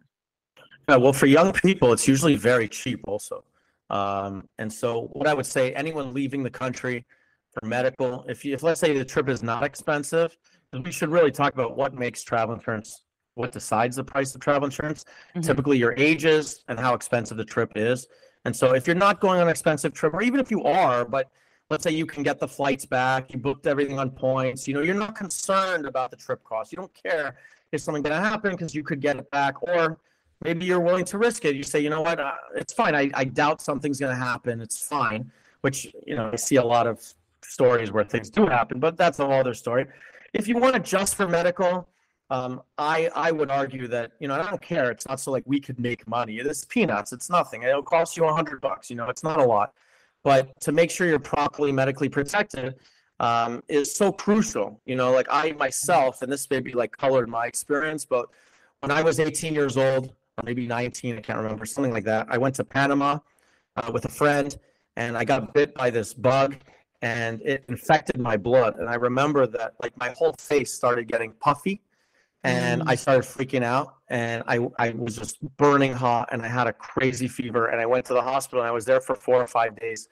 Yeah, 0.88 0.96
well, 0.96 1.12
for 1.12 1.26
young 1.26 1.52
people, 1.52 1.92
it's 1.92 2.08
usually 2.08 2.34
very 2.34 2.66
cheap 2.66 3.00
also. 3.06 3.44
Um, 3.90 4.48
and 4.58 4.72
so, 4.72 5.08
what 5.12 5.26
I 5.26 5.34
would 5.34 5.46
say, 5.46 5.72
anyone 5.74 6.14
leaving 6.14 6.42
the 6.42 6.50
country 6.50 7.04
for 7.52 7.66
medical, 7.66 8.24
if 8.28 8.44
you, 8.44 8.54
if 8.54 8.62
let's 8.62 8.80
say 8.80 8.96
the 8.96 9.04
trip 9.04 9.28
is 9.28 9.42
not 9.42 9.64
expensive, 9.64 10.36
we 10.84 10.92
should 10.92 11.10
really 11.10 11.32
talk 11.32 11.52
about 11.52 11.76
what 11.76 11.94
makes 11.94 12.22
travel 12.22 12.54
insurance, 12.54 13.02
what 13.34 13.50
decides 13.50 13.96
the 13.96 14.04
price 14.04 14.34
of 14.34 14.40
travel 14.40 14.66
insurance. 14.66 15.04
Mm-hmm. 15.30 15.40
Typically, 15.40 15.78
your 15.78 15.94
ages 15.96 16.62
and 16.68 16.78
how 16.78 16.94
expensive 16.94 17.36
the 17.36 17.44
trip 17.44 17.72
is. 17.74 18.06
And 18.44 18.54
so, 18.54 18.74
if 18.74 18.86
you're 18.86 18.96
not 18.96 19.20
going 19.20 19.40
on 19.40 19.48
an 19.48 19.50
expensive 19.50 19.92
trip, 19.92 20.14
or 20.14 20.22
even 20.22 20.38
if 20.38 20.50
you 20.50 20.62
are, 20.62 21.04
but 21.04 21.28
let's 21.68 21.82
say 21.82 21.90
you 21.90 22.06
can 22.06 22.22
get 22.22 22.38
the 22.38 22.48
flights 22.48 22.86
back, 22.86 23.32
you 23.32 23.40
booked 23.40 23.66
everything 23.66 23.98
on 23.98 24.10
points, 24.10 24.68
you 24.68 24.74
know, 24.74 24.82
you're 24.82 24.94
not 24.94 25.16
concerned 25.16 25.86
about 25.86 26.10
the 26.10 26.16
trip 26.16 26.42
cost. 26.44 26.72
You 26.72 26.76
don't 26.76 26.94
care 27.02 27.36
if 27.72 27.80
something's 27.80 28.06
going 28.06 28.20
to 28.20 28.28
happen 28.28 28.52
because 28.52 28.74
you 28.74 28.84
could 28.84 29.00
get 29.00 29.16
it 29.16 29.28
back, 29.32 29.62
or 29.62 29.98
maybe 30.42 30.64
you're 30.64 30.80
willing 30.80 31.04
to 31.06 31.18
risk 31.18 31.44
it. 31.44 31.54
You 31.54 31.62
say, 31.62 31.80
you 31.80 31.90
know 31.90 32.02
what, 32.02 32.18
uh, 32.20 32.32
it's 32.56 32.72
fine. 32.72 32.94
I, 32.94 33.10
I 33.14 33.24
doubt 33.24 33.60
something's 33.60 34.00
going 34.00 34.16
to 34.16 34.22
happen. 34.22 34.60
It's 34.60 34.86
fine. 34.86 35.30
Which 35.62 35.92
you 36.06 36.16
know, 36.16 36.30
I 36.32 36.36
see 36.36 36.56
a 36.56 36.64
lot 36.64 36.86
of 36.86 37.02
stories 37.42 37.92
where 37.92 38.04
things 38.04 38.30
do 38.30 38.46
happen, 38.46 38.80
but 38.80 38.96
that's 38.96 39.18
a 39.18 39.26
whole 39.26 39.34
other 39.34 39.54
story. 39.54 39.86
If 40.32 40.48
you 40.48 40.56
want 40.56 40.74
to 40.74 40.80
just 40.80 41.16
for 41.16 41.28
medical, 41.28 41.88
um, 42.30 42.62
I 42.78 43.10
I 43.14 43.30
would 43.32 43.50
argue 43.50 43.88
that 43.88 44.12
you 44.20 44.28
know 44.28 44.34
I 44.34 44.48
don't 44.48 44.62
care. 44.62 44.90
It's 44.90 45.06
not 45.06 45.20
so 45.20 45.32
like 45.32 45.42
we 45.46 45.60
could 45.60 45.78
make 45.78 46.06
money. 46.08 46.36
It's 46.36 46.64
peanuts. 46.64 47.12
It's 47.12 47.28
nothing. 47.28 47.64
It'll 47.64 47.82
cost 47.82 48.16
you 48.16 48.24
a 48.24 48.32
hundred 48.32 48.60
bucks. 48.60 48.88
You 48.88 48.96
know, 48.96 49.08
it's 49.08 49.24
not 49.24 49.38
a 49.38 49.44
lot. 49.44 49.74
But 50.22 50.58
to 50.60 50.72
make 50.72 50.90
sure 50.90 51.06
you're 51.06 51.18
properly 51.18 51.72
medically 51.72 52.08
protected 52.08 52.76
um, 53.18 53.62
is 53.68 53.94
so 53.94 54.12
crucial. 54.12 54.80
You 54.86 54.96
know, 54.96 55.12
like 55.12 55.26
I 55.30 55.52
myself, 55.52 56.22
and 56.22 56.32
this 56.32 56.48
maybe 56.50 56.72
like 56.72 56.96
colored 56.96 57.28
my 57.28 57.46
experience, 57.46 58.04
but 58.04 58.26
when 58.80 58.90
I 58.90 59.02
was 59.02 59.20
18 59.20 59.52
years 59.52 59.76
old, 59.76 60.14
maybe 60.44 60.66
19, 60.66 61.16
I 61.16 61.20
can't 61.20 61.38
remember, 61.38 61.66
something 61.66 61.92
like 61.92 62.04
that. 62.04 62.26
I 62.30 62.38
went 62.38 62.54
to 62.56 62.64
Panama 62.64 63.18
uh, 63.76 63.90
with 63.92 64.04
a 64.04 64.08
friend 64.08 64.56
and 64.96 65.16
I 65.16 65.24
got 65.24 65.54
bit 65.54 65.74
by 65.74 65.90
this 65.90 66.12
bug 66.12 66.56
and 67.02 67.40
it 67.42 67.64
infected 67.68 68.20
my 68.20 68.36
blood. 68.36 68.76
And 68.78 68.88
I 68.88 68.94
remember 68.94 69.46
that 69.46 69.74
like 69.82 69.96
my 69.98 70.10
whole 70.10 70.34
face 70.38 70.72
started 70.72 71.08
getting 71.08 71.32
puffy 71.40 71.80
and 72.44 72.82
mm. 72.82 72.88
I 72.88 72.94
started 72.94 73.24
freaking 73.24 73.62
out 73.62 73.96
and 74.08 74.42
I, 74.46 74.66
I 74.78 74.90
was 74.90 75.16
just 75.16 75.40
burning 75.56 75.92
hot 75.92 76.28
and 76.32 76.42
I 76.42 76.48
had 76.48 76.66
a 76.66 76.72
crazy 76.72 77.28
fever 77.28 77.66
and 77.66 77.80
I 77.80 77.86
went 77.86 78.06
to 78.06 78.14
the 78.14 78.22
hospital 78.22 78.60
and 78.60 78.68
I 78.68 78.72
was 78.72 78.84
there 78.84 79.00
for 79.00 79.14
four 79.14 79.42
or 79.42 79.46
five 79.46 79.78
days. 79.78 80.08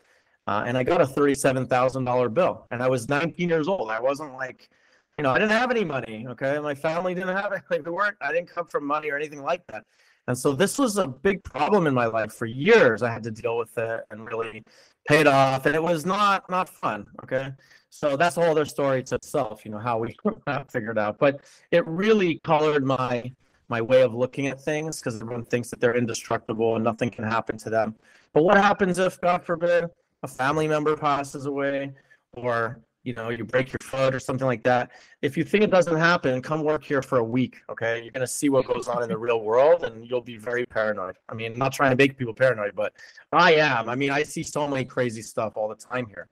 Uh, 0.46 0.64
and 0.66 0.78
I 0.78 0.82
got 0.82 1.02
a 1.02 1.04
$37,000 1.04 2.32
bill 2.32 2.66
and 2.70 2.82
I 2.82 2.88
was 2.88 3.08
19 3.08 3.48
years 3.48 3.68
old. 3.68 3.90
I 3.90 4.00
wasn't 4.00 4.34
like, 4.34 4.70
you 5.18 5.24
know, 5.24 5.30
I 5.30 5.38
didn't 5.38 5.52
have 5.52 5.70
any 5.70 5.84
money. 5.84 6.26
Okay. 6.28 6.58
My 6.58 6.74
family 6.74 7.14
didn't 7.14 7.36
have 7.36 7.52
it. 7.52 7.62
Like, 7.70 7.84
we 7.84 7.92
weren't, 7.92 8.16
I 8.20 8.32
didn't 8.32 8.48
come 8.48 8.66
from 8.66 8.86
money 8.86 9.10
or 9.10 9.16
anything 9.16 9.42
like 9.42 9.66
that. 9.66 9.84
And 10.28 10.36
so 10.36 10.52
this 10.52 10.78
was 10.78 10.98
a 10.98 11.08
big 11.08 11.42
problem 11.42 11.86
in 11.86 11.94
my 11.94 12.04
life 12.04 12.34
for 12.34 12.44
years. 12.44 13.02
I 13.02 13.10
had 13.10 13.22
to 13.24 13.30
deal 13.30 13.56
with 13.56 13.76
it 13.78 14.04
and 14.10 14.26
really 14.26 14.62
paid 15.08 15.26
off, 15.26 15.64
and 15.64 15.74
it 15.74 15.82
was 15.82 16.04
not 16.04 16.48
not 16.50 16.68
fun. 16.68 17.06
Okay, 17.24 17.50
so 17.88 18.14
that's 18.14 18.36
a 18.36 18.42
whole 18.42 18.50
other 18.50 18.66
story 18.66 19.02
to 19.04 19.14
itself. 19.14 19.64
You 19.64 19.70
know 19.70 19.78
how 19.78 19.98
we 19.98 20.14
figured 20.70 20.98
out, 20.98 21.18
but 21.18 21.40
it 21.70 21.86
really 21.86 22.40
colored 22.44 22.84
my 22.84 23.32
my 23.70 23.80
way 23.80 24.02
of 24.02 24.14
looking 24.14 24.48
at 24.48 24.60
things 24.60 25.00
because 25.00 25.20
everyone 25.20 25.46
thinks 25.46 25.70
that 25.70 25.80
they're 25.80 25.96
indestructible 25.96 26.74
and 26.74 26.84
nothing 26.84 27.10
can 27.10 27.24
happen 27.24 27.56
to 27.58 27.70
them. 27.70 27.94
But 28.34 28.44
what 28.44 28.58
happens 28.58 28.98
if, 28.98 29.18
God 29.22 29.42
forbid, 29.44 29.86
a 30.22 30.28
family 30.28 30.68
member 30.68 30.94
passes 30.94 31.46
away, 31.46 31.92
or 32.34 32.80
you 33.04 33.14
know, 33.14 33.30
you 33.30 33.44
break 33.44 33.72
your 33.72 33.78
foot 33.82 34.14
or 34.14 34.20
something 34.20 34.46
like 34.46 34.62
that. 34.64 34.90
If 35.22 35.36
you 35.36 35.44
think 35.44 35.64
it 35.64 35.70
doesn't 35.70 35.96
happen, 35.96 36.42
come 36.42 36.62
work 36.62 36.84
here 36.84 37.02
for 37.02 37.18
a 37.18 37.24
week. 37.24 37.60
Okay. 37.70 38.02
You're 38.02 38.12
going 38.12 38.26
to 38.26 38.32
see 38.32 38.48
what 38.48 38.66
goes 38.66 38.88
on 38.88 39.02
in 39.02 39.08
the 39.08 39.18
real 39.18 39.42
world 39.42 39.84
and 39.84 40.08
you'll 40.08 40.20
be 40.20 40.36
very 40.36 40.66
paranoid. 40.66 41.16
I 41.28 41.34
mean, 41.34 41.52
I'm 41.52 41.58
not 41.58 41.72
trying 41.72 41.90
to 41.90 41.96
make 41.96 42.18
people 42.18 42.34
paranoid, 42.34 42.74
but 42.74 42.92
I 43.32 43.54
am. 43.54 43.88
I 43.88 43.94
mean, 43.94 44.10
I 44.10 44.22
see 44.22 44.42
so 44.42 44.66
many 44.68 44.84
crazy 44.84 45.22
stuff 45.22 45.54
all 45.56 45.68
the 45.68 45.76
time 45.76 46.06
here. 46.06 46.28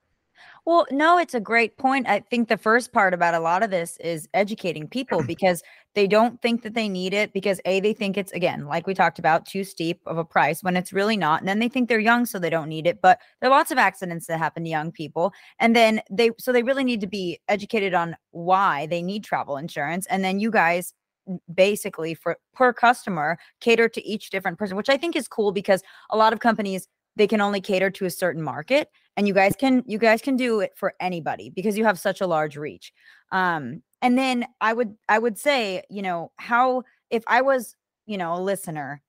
Well, 0.67 0.85
no, 0.91 1.17
it's 1.17 1.35
a 1.35 1.39
great 1.39 1.79
point. 1.79 2.09
I 2.09 2.19
think 2.19 2.49
the 2.49 2.57
first 2.57 2.93
part 2.93 3.15
about 3.15 3.35
a 3.35 3.41
lot 3.41 3.63
of 3.63 3.71
this 3.71 3.97
is 3.99 4.29
educating 4.35 4.89
people 4.89 5.23
because 5.27 5.63
they 5.95 6.09
don't 6.09 6.43
think 6.43 6.63
that 6.63 6.75
they 6.75 6.89
need 6.89 7.15
it 7.15 7.33
because 7.33 7.61
A, 7.67 7.79
they 7.79 7.93
think 7.93 8.17
it's, 8.17 8.33
again, 8.33 8.67
like 8.67 8.85
we 8.85 8.93
talked 8.93 9.21
about, 9.21 9.47
too 9.47 9.63
steep 9.63 10.01
of 10.07 10.19
a 10.19 10.25
price 10.25 10.65
when 10.65 10.77
it's 10.77 10.93
really 10.93 11.17
not. 11.17 11.41
And 11.41 11.49
then 11.49 11.61
they 11.61 11.69
think 11.69 11.89
they're 11.89 12.01
young, 12.01 12.27
so 12.27 12.41
they 12.41 12.51
don't 12.51 12.69
need 12.69 12.89
it. 12.89 13.01
But 13.01 13.21
there 13.41 13.49
are 13.49 13.57
lots 13.57 13.71
of 13.71 13.79
accidents 13.79 14.27
that 14.27 14.39
happen 14.39 14.65
to 14.65 14.71
young 14.71 14.91
people. 14.91 15.33
And 15.61 15.77
then 15.77 16.01
they, 16.11 16.31
so 16.37 16.53
they 16.53 16.65
really 16.65 16.85
need 16.85 17.01
to 17.01 17.07
be 17.07 17.39
educated 17.49 17.95
on 17.95 18.17
why 18.33 18.87
they 18.87 19.03
need 19.03 19.23
travel 19.23 19.57
insurance. 19.59 20.05
And 20.07 20.25
then 20.25 20.41
you 20.41 20.51
guys 20.51 20.93
basically 21.53 22.15
for 22.15 22.39
per 22.55 22.73
customer 22.73 23.39
cater 23.61 23.89
to 23.89 24.05
each 24.07 24.31
different 24.31 24.59
person, 24.59 24.77
which 24.77 24.89
I 24.89 24.97
think 24.97 25.17
is 25.17 25.29
cool 25.29 25.53
because 25.53 25.83
a 26.11 26.17
lot 26.17 26.33
of 26.33 26.41
companies 26.41 26.89
they 27.17 27.27
can 27.27 27.41
only 27.41 27.61
cater 27.61 27.91
to 27.91 28.05
a 28.05 28.11
certain 28.11 28.43
market 28.43 28.91
and 29.17 29.27
you 29.27 29.35
guys 29.35 29.57
can 29.57 29.83
you 29.87 29.99
guys 29.99 30.21
can 30.23 30.37
do 30.37 30.61
it 30.61 30.73
for 30.77 30.95
anybody 31.01 31.51
because 31.51 31.77
you 31.77 31.85
have 31.85 31.99
such 31.99 32.21
a 32.21 32.27
large 32.27 32.57
reach. 32.57 32.93
Um 33.33 33.83
and 34.03 34.19
then 34.19 34.47
i 34.61 34.73
would 34.73 34.95
i 35.09 35.19
would 35.19 35.39
say 35.39 35.83
you 35.91 36.03
know 36.03 36.31
how 36.37 36.83
if 37.11 37.23
i 37.27 37.41
was 37.41 37.75
you 38.07 38.19
know 38.19 38.35
a 38.35 38.41
listener 38.41 39.03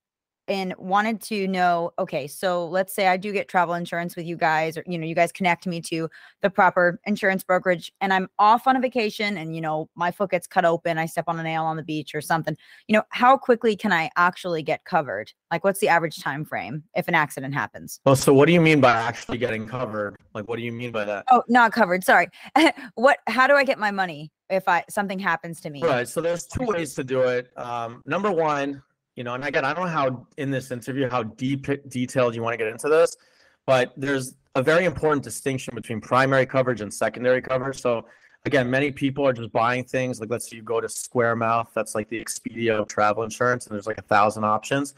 and 0.48 0.74
wanted 0.77 1.22
to 1.22 1.48
know 1.48 1.92
okay 1.98 2.27
so 2.27 2.68
let's 2.68 2.94
say 2.94 3.08
i 3.08 3.18
do 3.18 3.32
get 3.32 3.48
travel 3.48 3.74
insurance 3.74 4.16
with 4.16 4.25
you 4.25 4.36
guys 4.36 4.77
or 4.77 4.84
you 4.86 4.98
know 4.98 5.06
you 5.06 5.16
guys 5.16 5.32
connect 5.32 5.66
me 5.66 5.82
to 5.82 6.10
the 6.42 6.50
proper 6.50 7.00
insurance 7.06 7.44
brokerage 7.44 7.92
and 8.01 8.13
i'm 8.13 8.27
off 8.39 8.68
on 8.68 8.75
a 8.75 8.80
vacation 8.80 9.38
and 9.38 9.56
you 9.56 9.62
know 9.62 9.89
my 9.96 10.12
foot 10.12 10.32
gets 10.32 10.48
cut 10.48 10.66
open 10.66 10.98
i 10.98 11.06
step 11.06 11.25
on 11.27 11.39
a 11.39 11.44
nail 11.44 11.63
on 11.63 11.77
the 11.77 11.84
beach 11.84 12.13
or 12.13 12.22
something 12.22 12.56
you 12.88 12.94
know 12.94 13.04
how 13.10 13.38
quickly 13.38 13.75
can 13.75 13.92
i 13.92 14.10
actually 14.16 14.63
get 14.63 14.84
covered? 14.86 15.32
Like 15.51 15.63
what's 15.63 15.80
the 15.80 15.89
average 15.89 16.18
time 16.18 16.46
frame 16.46 16.84
if 16.96 17.08
an 17.08 17.16
accident 17.16 17.54
happens? 17.54 18.00
Well 18.06 18.16
so 18.16 18.34
what 18.34 18.46
do 18.46 18.54
you 18.54 18.62
mean 18.62 18.82
by 18.82 18.92
actually 18.92 19.38
getting 19.38 19.68
covered? 19.68 20.16
Like 20.34 20.48
what 20.48 20.58
do 20.58 20.63
you 20.63 20.72
mean 20.72 20.92
by 20.92 21.06
that? 21.06 21.25
Oh 21.32 21.44
not 21.48 21.72
covered 21.72 22.04
sorry. 22.04 22.27
What 22.96 23.20
how 23.27 23.48
do 23.48 23.56
i 23.56 23.63
get 23.63 23.80
my 23.80 23.92
money 23.92 24.32
if 24.50 24.68
i 24.68 24.84
something 24.89 25.20
happens 25.20 25.62
to 25.62 25.70
me? 25.70 25.82
Right 25.84 26.08
so 26.08 26.22
there's 26.22 26.46
two 26.46 26.66
ways 26.66 26.94
to 26.96 27.04
do 27.04 27.22
it. 27.22 27.50
Um, 27.58 28.01
number 28.06 28.32
one 28.32 28.84
you 29.17 29.24
know, 29.24 29.33
and 29.33 29.43
again, 29.43 29.65
I 29.65 29.74
don't 29.74 29.86
know 29.86 29.91
how 29.91 30.27
in 30.38 30.51
this 30.51 30.69
interview 30.69 31.09
how 31.09 31.24
deep 31.24 31.67
detailed 31.89 32.36
you 32.36 32.43
want 32.43 32.53
to 32.53 32.57
get 32.57 32.67
into 32.67 32.88
this, 32.88 33.17
but 33.65 33.91
there's 33.97 34.36
a 34.53 34.62
very 34.62 34.86
important 34.86 35.24
distinction 35.24 35.74
between 35.75 36.00
primary 36.00 36.45
coverage 36.45 36.81
and 36.81 36.93
secondary 36.93 37.41
coverage. 37.41 37.81
So 37.81 38.05
again, 38.45 38.69
many 38.69 38.91
people 38.91 39.27
are 39.27 39.33
just 39.33 39.51
buying 39.51 39.83
things 39.83 40.19
like 40.19 40.29
let's 40.29 40.50
say 40.50 40.57
you 40.57 40.62
go 40.62 40.79
to 40.79 40.88
Squaremouth, 40.88 41.69
that's 41.74 41.95
like 41.95 42.09
the 42.09 42.24
Expedia 42.24 42.79
of 42.79 42.88
travel 42.88 43.24
insurance, 43.24 43.65
and 43.65 43.74
there's 43.74 43.88
like 43.88 43.97
a 43.97 44.03
thousand 44.03 44.43
options. 44.43 44.93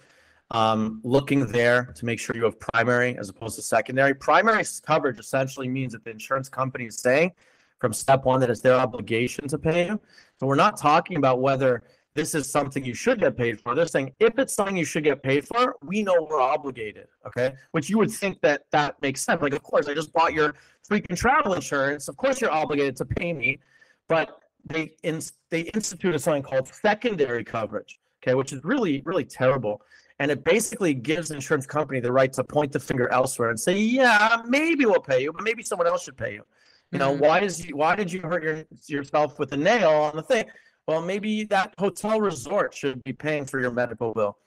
Um, 0.52 1.00
looking 1.04 1.46
there 1.46 1.94
to 1.96 2.06
make 2.06 2.20
sure 2.20 2.36
you 2.36 2.44
have 2.44 2.60
primary 2.60 3.18
as 3.18 3.30
opposed 3.30 3.56
to 3.56 3.62
secondary. 3.62 4.14
Primary 4.14 4.66
coverage 4.86 5.20
essentially 5.20 5.70
means 5.70 5.94
that 5.94 6.04
the 6.04 6.10
insurance 6.10 6.50
company 6.50 6.86
is 6.88 7.00
saying 7.00 7.32
from 7.80 7.94
step 7.94 8.26
one 8.26 8.42
that 8.42 8.50
it's 8.50 8.60
their 8.60 8.74
obligation 8.74 9.48
to 9.48 9.58
pay 9.58 9.88
you. 9.88 10.02
So 10.40 10.48
we're 10.48 10.56
not 10.56 10.76
talking 10.76 11.18
about 11.18 11.40
whether 11.40 11.84
this 12.16 12.34
is 12.36 12.50
something 12.50 12.84
you 12.84 12.94
should 12.94 13.20
get 13.20 13.38
paid 13.38 13.62
for. 13.62 13.76
They're 13.76 13.88
saying 13.88 14.14
if 14.20 14.38
it's 14.40 14.54
something 14.54 14.76
you 14.76 14.86
should 14.86 15.04
get 15.04 15.22
paid 15.22 15.48
for, 15.48 15.76
we 15.84 16.04
know 16.04 16.28
we're 16.30 16.42
obligated. 16.42 17.08
Okay, 17.26 17.54
which 17.72 17.90
you 17.90 17.98
would 17.98 18.12
think 18.12 18.42
that 18.42 18.64
that 18.72 19.02
makes 19.02 19.22
sense. 19.22 19.42
Like, 19.42 19.54
of 19.54 19.64
course, 19.64 19.88
I 19.88 19.94
just 19.94 20.12
bought 20.14 20.34
your 20.34 20.56
freaking 20.90 21.16
travel 21.16 21.54
insurance. 21.54 22.08
Of 22.08 22.18
course, 22.18 22.42
you're 22.42 22.52
obligated 22.52 22.96
to 22.98 23.06
pay 23.06 23.34
me, 23.34 23.60
but 24.08 24.40
they 24.66 24.92
in, 25.04 25.22
they 25.50 25.62
instituted 25.62 26.20
something 26.20 26.44
called 26.44 26.68
secondary 26.68 27.44
coverage. 27.44 28.00
Okay, 28.22 28.36
which 28.36 28.54
is 28.54 28.64
really 28.64 29.02
really 29.06 29.26
terrible. 29.26 29.82
And 30.22 30.30
it 30.30 30.44
basically 30.44 30.94
gives 30.94 31.30
the 31.30 31.36
insurance 31.36 31.66
company 31.66 32.02
the 32.02 32.12
right 32.12 32.32
to 32.34 32.44
point 32.44 32.74
the 32.74 32.80
finger 32.80 33.08
elsewhere 33.10 33.52
and 33.52 33.60
say, 33.60 33.78
yeah, 33.78 34.42
maybe 34.46 34.86
we'll 34.86 35.00
pay 35.00 35.24
you, 35.24 35.32
but 35.32 35.44
maybe 35.44 35.64
someone 35.64 35.88
else 35.88 36.04
should 36.04 36.18
pay 36.18 36.34
you. 36.34 36.44
You 36.92 37.00
know, 37.00 37.12
mm-hmm. 37.14 37.24
why 37.24 37.40
is 37.42 37.66
you, 37.66 37.78
why 37.78 37.96
did 37.96 38.12
you 38.12 38.22
hurt 38.22 38.44
your, 38.44 38.66
yourself 38.88 39.40
with 39.40 39.54
a 39.54 39.58
nail 39.58 39.90
on 39.90 40.18
the 40.18 40.24
thing? 40.24 40.46
Well, 40.88 41.02
maybe 41.02 41.44
that 41.46 41.74
hotel 41.78 42.20
resort 42.20 42.74
should 42.74 43.04
be 43.04 43.14
paying 43.14 43.46
for 43.46 43.60
your 43.60 43.72
medical 43.72 44.14
bill. 44.14 44.38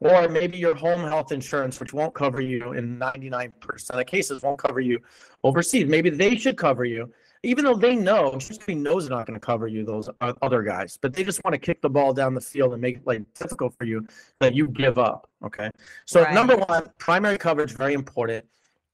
Or 0.00 0.28
maybe 0.28 0.58
your 0.58 0.74
home 0.74 1.00
health 1.08 1.32
insurance, 1.32 1.80
which 1.80 1.94
won't 1.94 2.12
cover 2.14 2.42
you 2.42 2.74
in 2.74 2.98
99% 2.98 3.90
of 3.90 4.06
cases, 4.06 4.42
won't 4.42 4.58
cover 4.58 4.80
you 4.80 4.98
overseas. 5.42 5.86
Maybe 5.86 6.10
they 6.10 6.36
should 6.36 6.58
cover 6.58 6.84
you, 6.84 7.10
even 7.42 7.64
though 7.64 7.76
they 7.76 7.94
know, 7.94 8.32
company 8.32 8.74
knows 8.74 9.08
they're 9.08 9.16
not 9.16 9.26
going 9.26 9.38
to 9.38 9.44
cover 9.44 9.68
you, 9.68 9.84
those 9.84 10.10
other 10.20 10.62
guys, 10.62 10.98
but 11.00 11.14
they 11.14 11.24
just 11.24 11.42
want 11.44 11.54
to 11.54 11.58
kick 11.58 11.80
the 11.80 11.88
ball 11.88 12.12
down 12.12 12.34
the 12.34 12.40
field 12.40 12.72
and 12.72 12.82
make 12.82 12.96
it 12.96 13.06
like 13.06 13.22
difficult 13.34 13.74
for 13.78 13.84
you 13.84 14.06
that 14.40 14.54
you 14.54 14.68
give 14.68 14.98
up. 14.98 15.30
Okay. 15.44 15.70
So, 16.06 16.22
right. 16.22 16.34
number 16.34 16.56
one, 16.56 16.90
primary 16.98 17.38
coverage, 17.38 17.72
very 17.72 17.94
important. 17.94 18.44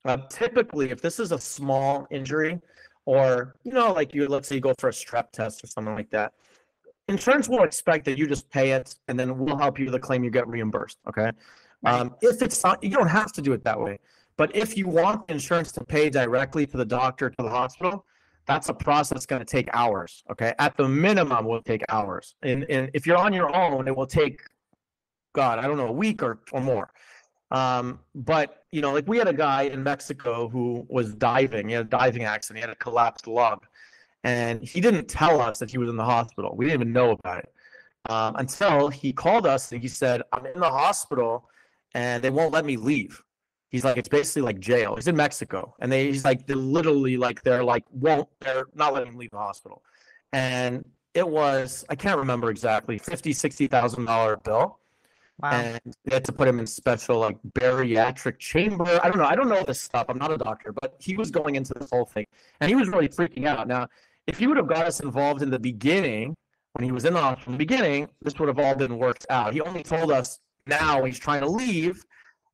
Uh, 0.04 0.18
typically, 0.28 0.90
if 0.90 1.00
this 1.00 1.18
is 1.18 1.32
a 1.32 1.38
small 1.38 2.06
injury, 2.10 2.60
or 3.06 3.56
you 3.64 3.72
know, 3.72 3.92
like 3.92 4.14
you 4.14 4.28
let's 4.28 4.48
say 4.48 4.56
you 4.56 4.60
go 4.60 4.74
for 4.78 4.88
a 4.88 4.92
strep 4.92 5.30
test 5.32 5.64
or 5.64 5.66
something 5.66 5.94
like 5.94 6.10
that, 6.10 6.32
insurance 7.12 7.48
will 7.48 7.62
expect 7.62 8.04
that 8.06 8.18
you 8.18 8.26
just 8.26 8.48
pay 8.50 8.72
it 8.72 8.94
and 9.08 9.18
then 9.18 9.38
we'll 9.38 9.56
help 9.56 9.78
you 9.78 9.90
the 9.90 9.98
claim 9.98 10.24
you 10.24 10.30
get 10.30 10.46
reimbursed. 10.48 10.98
Okay. 11.08 11.30
Um, 11.84 12.14
if 12.20 12.42
it's 12.42 12.62
not, 12.64 12.82
you 12.82 12.90
don't 12.90 13.08
have 13.08 13.32
to 13.32 13.42
do 13.42 13.52
it 13.52 13.62
that 13.64 13.78
way. 13.78 13.98
But 14.36 14.54
if 14.56 14.76
you 14.76 14.88
want 14.88 15.28
insurance 15.28 15.72
to 15.72 15.84
pay 15.84 16.10
directly 16.10 16.66
to 16.66 16.76
the 16.76 16.84
doctor, 16.84 17.28
to 17.30 17.42
the 17.42 17.50
hospital, 17.50 18.06
that's 18.46 18.68
a 18.68 18.74
process 18.74 19.26
going 19.26 19.40
to 19.40 19.46
take 19.46 19.68
hours. 19.72 20.22
Okay. 20.30 20.54
At 20.58 20.76
the 20.76 20.88
minimum, 20.88 21.44
will 21.44 21.62
take 21.62 21.82
hours. 21.88 22.34
And, 22.42 22.64
and 22.70 22.90
if 22.94 23.06
you're 23.06 23.18
on 23.18 23.32
your 23.32 23.54
own, 23.54 23.86
it 23.88 23.96
will 23.96 24.06
take, 24.06 24.40
God, 25.34 25.58
I 25.58 25.62
don't 25.62 25.76
know, 25.76 25.88
a 25.88 25.92
week 25.92 26.22
or, 26.22 26.40
or 26.52 26.60
more. 26.60 26.90
Um, 27.50 28.00
but 28.14 28.64
you 28.72 28.80
know, 28.80 28.92
like 28.92 29.06
we 29.06 29.18
had 29.18 29.28
a 29.28 29.34
guy 29.34 29.62
in 29.64 29.82
Mexico 29.82 30.48
who 30.48 30.86
was 30.88 31.14
diving. 31.14 31.68
He 31.68 31.74
had 31.74 31.86
a 31.86 31.88
diving 31.88 32.24
accident. 32.24 32.58
He 32.58 32.62
had 32.62 32.70
a 32.70 32.76
collapsed 32.76 33.26
lung 33.26 33.60
and 34.24 34.62
he 34.62 34.80
didn't 34.80 35.08
tell 35.08 35.40
us 35.40 35.58
that 35.58 35.70
he 35.70 35.78
was 35.78 35.88
in 35.88 35.96
the 35.96 36.04
hospital. 36.04 36.54
We 36.56 36.66
didn't 36.66 36.82
even 36.82 36.92
know 36.92 37.10
about 37.10 37.40
it 37.40 37.52
um, 38.08 38.36
until 38.36 38.88
he 38.88 39.12
called 39.12 39.46
us 39.46 39.72
and 39.72 39.80
he 39.80 39.88
said, 39.88 40.22
"I'm 40.32 40.46
in 40.46 40.58
the 40.58 40.70
hospital, 40.70 41.48
and 41.94 42.22
they 42.22 42.30
won't 42.30 42.52
let 42.52 42.64
me 42.64 42.76
leave." 42.76 43.22
He's 43.70 43.84
like, 43.84 43.96
"It's 43.96 44.08
basically 44.08 44.42
like 44.42 44.60
jail." 44.60 44.96
He's 44.96 45.08
in 45.08 45.16
Mexico, 45.16 45.74
and 45.80 45.90
they 45.90 46.06
he's 46.06 46.24
like, 46.24 46.46
they 46.46 46.54
literally 46.54 47.16
like 47.16 47.42
they're 47.42 47.64
like 47.64 47.84
won't 47.90 48.28
they're 48.40 48.66
not 48.74 48.94
letting 48.94 49.12
him 49.12 49.18
leave 49.18 49.30
the 49.30 49.38
hospital, 49.38 49.82
and 50.32 50.84
it 51.14 51.28
was 51.28 51.84
I 51.88 51.94
can't 51.94 52.18
remember 52.18 52.50
exactly 52.50 52.98
fifty 52.98 53.32
sixty 53.32 53.66
thousand 53.66 54.04
dollar 54.06 54.36
bill. 54.38 54.78
Wow. 55.42 55.50
And 55.50 55.80
they 56.04 56.14
had 56.14 56.24
to 56.26 56.32
put 56.32 56.46
him 56.46 56.60
in 56.60 56.66
special 56.66 57.18
like 57.18 57.36
bariatric 57.54 58.38
chamber. 58.38 59.00
I 59.02 59.08
don't 59.08 59.18
know. 59.18 59.24
I 59.24 59.34
don't 59.34 59.48
know 59.48 59.64
this 59.66 59.80
stuff. 59.80 60.06
I'm 60.08 60.18
not 60.18 60.30
a 60.30 60.36
doctor, 60.36 60.72
but 60.72 60.94
he 61.00 61.16
was 61.16 61.30
going 61.30 61.56
into 61.56 61.74
this 61.74 61.90
whole 61.90 62.04
thing, 62.04 62.26
and 62.60 62.68
he 62.68 62.76
was 62.76 62.88
really 62.88 63.08
freaking 63.08 63.46
out. 63.46 63.66
Now 63.66 63.88
if 64.26 64.40
you 64.40 64.48
would 64.48 64.56
have 64.56 64.68
got 64.68 64.86
us 64.86 65.00
involved 65.00 65.42
in 65.42 65.50
the 65.50 65.58
beginning, 65.58 66.34
when 66.72 66.84
he 66.84 66.92
was 66.92 67.04
in 67.04 67.12
the 67.12 67.20
hospital 67.20 67.44
from 67.44 67.52
the 67.54 67.58
beginning, 67.58 68.08
this 68.22 68.38
would 68.38 68.48
have 68.48 68.58
all 68.58 68.74
been 68.74 68.98
worked 68.98 69.26
out. 69.30 69.52
He 69.52 69.60
only 69.60 69.82
told 69.82 70.10
us 70.10 70.38
now 70.66 71.04
he's 71.04 71.18
trying 71.18 71.40
to 71.42 71.48
leave. 71.48 72.04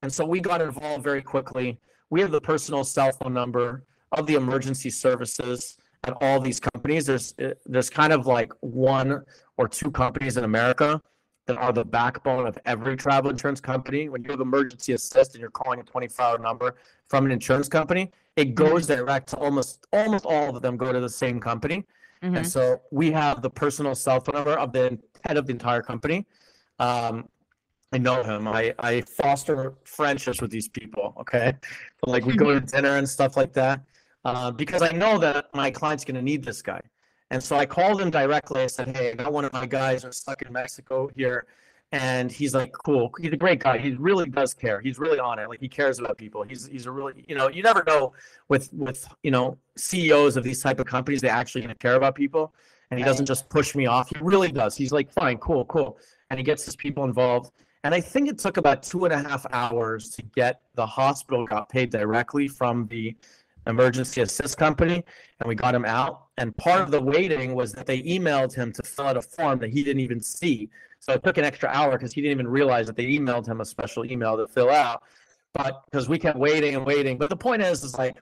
And 0.03 0.13
so 0.13 0.25
we 0.25 0.41
got 0.41 0.61
involved 0.61 1.05
very 1.05 1.23
quickly. 1.23 1.79
We 2.11 2.21
have 2.21 2.31
the 2.31 2.41
personal 2.41 2.85
cell 2.85 3.13
phone 3.13 3.35
number 3.35 3.85
of 4.13 4.27
the 4.27 4.35
emergency 4.35 4.91
services 4.91 5.77
at 6.05 6.15
all 6.21 6.41
these 6.41 6.59
companies. 6.59 7.07
There's 7.07 7.35
eh, 7.39 7.53
there's 7.67 7.91
kind 7.91 8.13
of 8.13 8.27
like 8.27 8.53
one 8.61 9.23
or 9.57 9.69
two 9.69 9.91
companies 9.91 10.37
in 10.37 10.45
America 10.45 11.01
that 11.47 11.57
are 11.57 11.73
the 11.73 11.85
backbone 11.85 12.47
of 12.47 12.59
every 12.65 12.97
travel 12.97 13.31
insurance 13.31 13.61
company. 13.61 14.09
When 14.09 14.23
you 14.23 14.31
have 14.31 14.41
emergency 14.41 14.93
assist 14.93 15.35
and 15.35 15.41
you're 15.41 15.51
calling 15.51 15.81
a 15.81 15.83
24 15.83 16.25
hour 16.25 16.39
number 16.39 16.77
from 17.09 17.27
an 17.27 17.33
insurance 17.33 17.69
company, 17.69 18.11
it 18.39 18.55
goes 18.55 18.87
mm-hmm. 18.87 19.01
direct 19.01 19.29
to 19.31 19.37
almost 19.37 19.85
almost 19.93 20.25
all 20.25 20.57
of 20.57 20.63
them 20.63 20.77
go 20.77 20.93
to 20.93 21.01
the 21.01 21.09
same 21.09 21.41
company. 21.41 21.85
Mm-hmm. 22.23 22.37
And 22.37 22.49
so 22.49 22.81
we 22.93 23.11
have 23.11 23.43
the 23.43 23.51
personal 23.51 23.95
cell 23.95 24.21
phone 24.21 24.37
number 24.37 24.57
of 24.57 24.73
the 24.73 24.99
head 25.25 25.37
of 25.37 25.47
the 25.47 25.53
entire 25.53 25.83
company. 25.83 26.25
Um, 26.79 27.29
I 27.93 27.99
know 27.99 28.23
him. 28.23 28.47
I, 28.47 28.75
I 28.79 29.01
foster 29.01 29.75
friendships 29.85 30.41
with 30.41 30.51
these 30.51 30.69
people. 30.69 31.15
Okay. 31.19 31.55
So 32.05 32.11
like 32.11 32.25
we 32.27 32.37
go 32.37 32.53
to 32.55 32.61
dinner 32.61 32.97
and 32.97 33.09
stuff 33.09 33.37
like 33.37 33.53
that. 33.55 33.81
Uh, 34.25 34.51
because 34.51 34.83
I 34.83 34.91
know 34.91 35.19
that 35.19 35.47
my 35.55 35.71
client's 35.71 36.05
going 36.05 36.17
to 36.17 36.23
need 36.23 36.45
this 36.45 36.61
guy. 36.61 36.81
And 37.31 37.43
so 37.43 37.57
I 37.57 37.67
called 37.67 38.01
him 38.01 38.11
directly. 38.11 38.63
I 38.63 38.67
said, 38.67 38.95
Hey, 38.97 39.13
I 39.13 39.15
got 39.15 39.33
one 39.33 39.45
of 39.45 39.53
my 39.53 39.67
guys 39.67 40.05
are 40.05 40.13
stuck 40.13 40.43
in 40.43 40.53
Mexico 40.53 41.11
here 41.17 41.47
and 41.93 42.31
he's 42.31 42.55
like 42.55 42.73
cool. 42.73 43.11
He's 43.21 43.33
a 43.33 43.37
great 43.37 43.61
guy. 43.61 43.79
He 43.79 43.93
really 43.93 44.29
does 44.29 44.53
care. 44.53 44.81
He's 44.81 44.99
really 44.99 45.19
on 45.19 45.39
it. 45.39 45.49
Like 45.49 45.61
he 45.61 45.69
cares 45.69 45.99
about 45.99 46.19
people. 46.19 46.43
He's 46.43 46.67
he's 46.67 46.87
a 46.87 46.91
really 46.91 47.25
you 47.29 47.35
know 47.35 47.49
you 47.49 47.63
never 47.63 47.83
know 47.87 48.13
with 48.49 48.71
with 48.73 49.09
you 49.23 49.31
know 49.31 49.57
ceos 49.77 50.37
of 50.37 50.45
these 50.45 50.63
type 50.63 50.81
of 50.81 50.87
companies 50.87 51.21
they 51.21 51.29
actually 51.29 51.67
care 51.81 51.95
about 51.95 52.15
people 52.15 52.53
and 52.91 52.99
he 52.99 53.05
doesn't 53.05 53.27
just 53.27 53.49
push 53.49 53.75
me 53.75 53.87
off. 53.87 54.09
He 54.09 54.17
really 54.21 54.53
does. 54.53 54.77
He's 54.77 54.93
like 54.93 55.11
fine 55.13 55.39
cool 55.39 55.65
cool. 55.67 55.99
And 56.31 56.39
he 56.39 56.45
gets 56.45 56.65
his 56.65 56.77
people 56.77 57.05
involved. 57.05 57.53
And 57.85 57.95
i 57.95 58.01
think 58.01 58.29
it 58.29 58.39
took 58.39 58.57
about 58.57 58.83
two 58.83 59.05
and 59.05 59.15
a 59.15 59.23
half 59.27 59.47
hours 59.53 60.11
to 60.11 60.23
get 60.23 60.61
the 60.75 60.85
hospital 60.85 61.47
got 61.47 61.69
paid 61.69 61.91
directly 61.91 62.49
from 62.49 62.87
the 62.89 63.17
emergency 63.67 64.21
assist 64.21 64.59
company 64.59 65.05
and 65.41 65.49
we 65.49 65.55
got 65.55 65.75
him 65.75 65.85
out. 65.85 66.27
And 66.39 66.57
part 66.57 66.81
of 66.81 66.91
the 66.91 67.01
waiting 67.01 67.55
was 67.55 67.73
that 67.73 67.87
they 67.87 68.03
emailed 68.03 68.55
him 68.55 68.73
to 68.73 68.83
fill 68.83 69.07
out 69.07 69.17
a 69.17 69.23
form 69.23 69.59
that 69.61 69.71
he 69.71 69.83
didn't 69.85 70.01
even 70.01 70.21
see 70.21 70.69
so 71.09 71.15
it 71.15 71.25
took 71.25 71.39
an 71.39 71.45
extra 71.45 71.71
hour 71.71 71.93
because 71.93 72.13
he 72.13 72.21
didn't 72.21 72.33
even 72.33 72.49
realize 72.49 72.87
that 72.87 72.97
they 72.97 73.07
emailed 73.07 73.49
him 73.49 73.63
a 73.63 73.65
special 73.65 74.05
email 74.05 74.37
to 74.37 74.47
fill 74.47 74.69
out. 74.69 75.03
But 75.55 75.83
because 75.91 76.07
we 76.07 76.19
kept 76.19 76.39
waiting 76.39 76.75
and 76.75 76.85
waiting. 76.85 77.17
But 77.17 77.31
the 77.31 77.37
point 77.37 77.63
is, 77.63 77.83
is 77.83 77.97
like, 77.97 78.17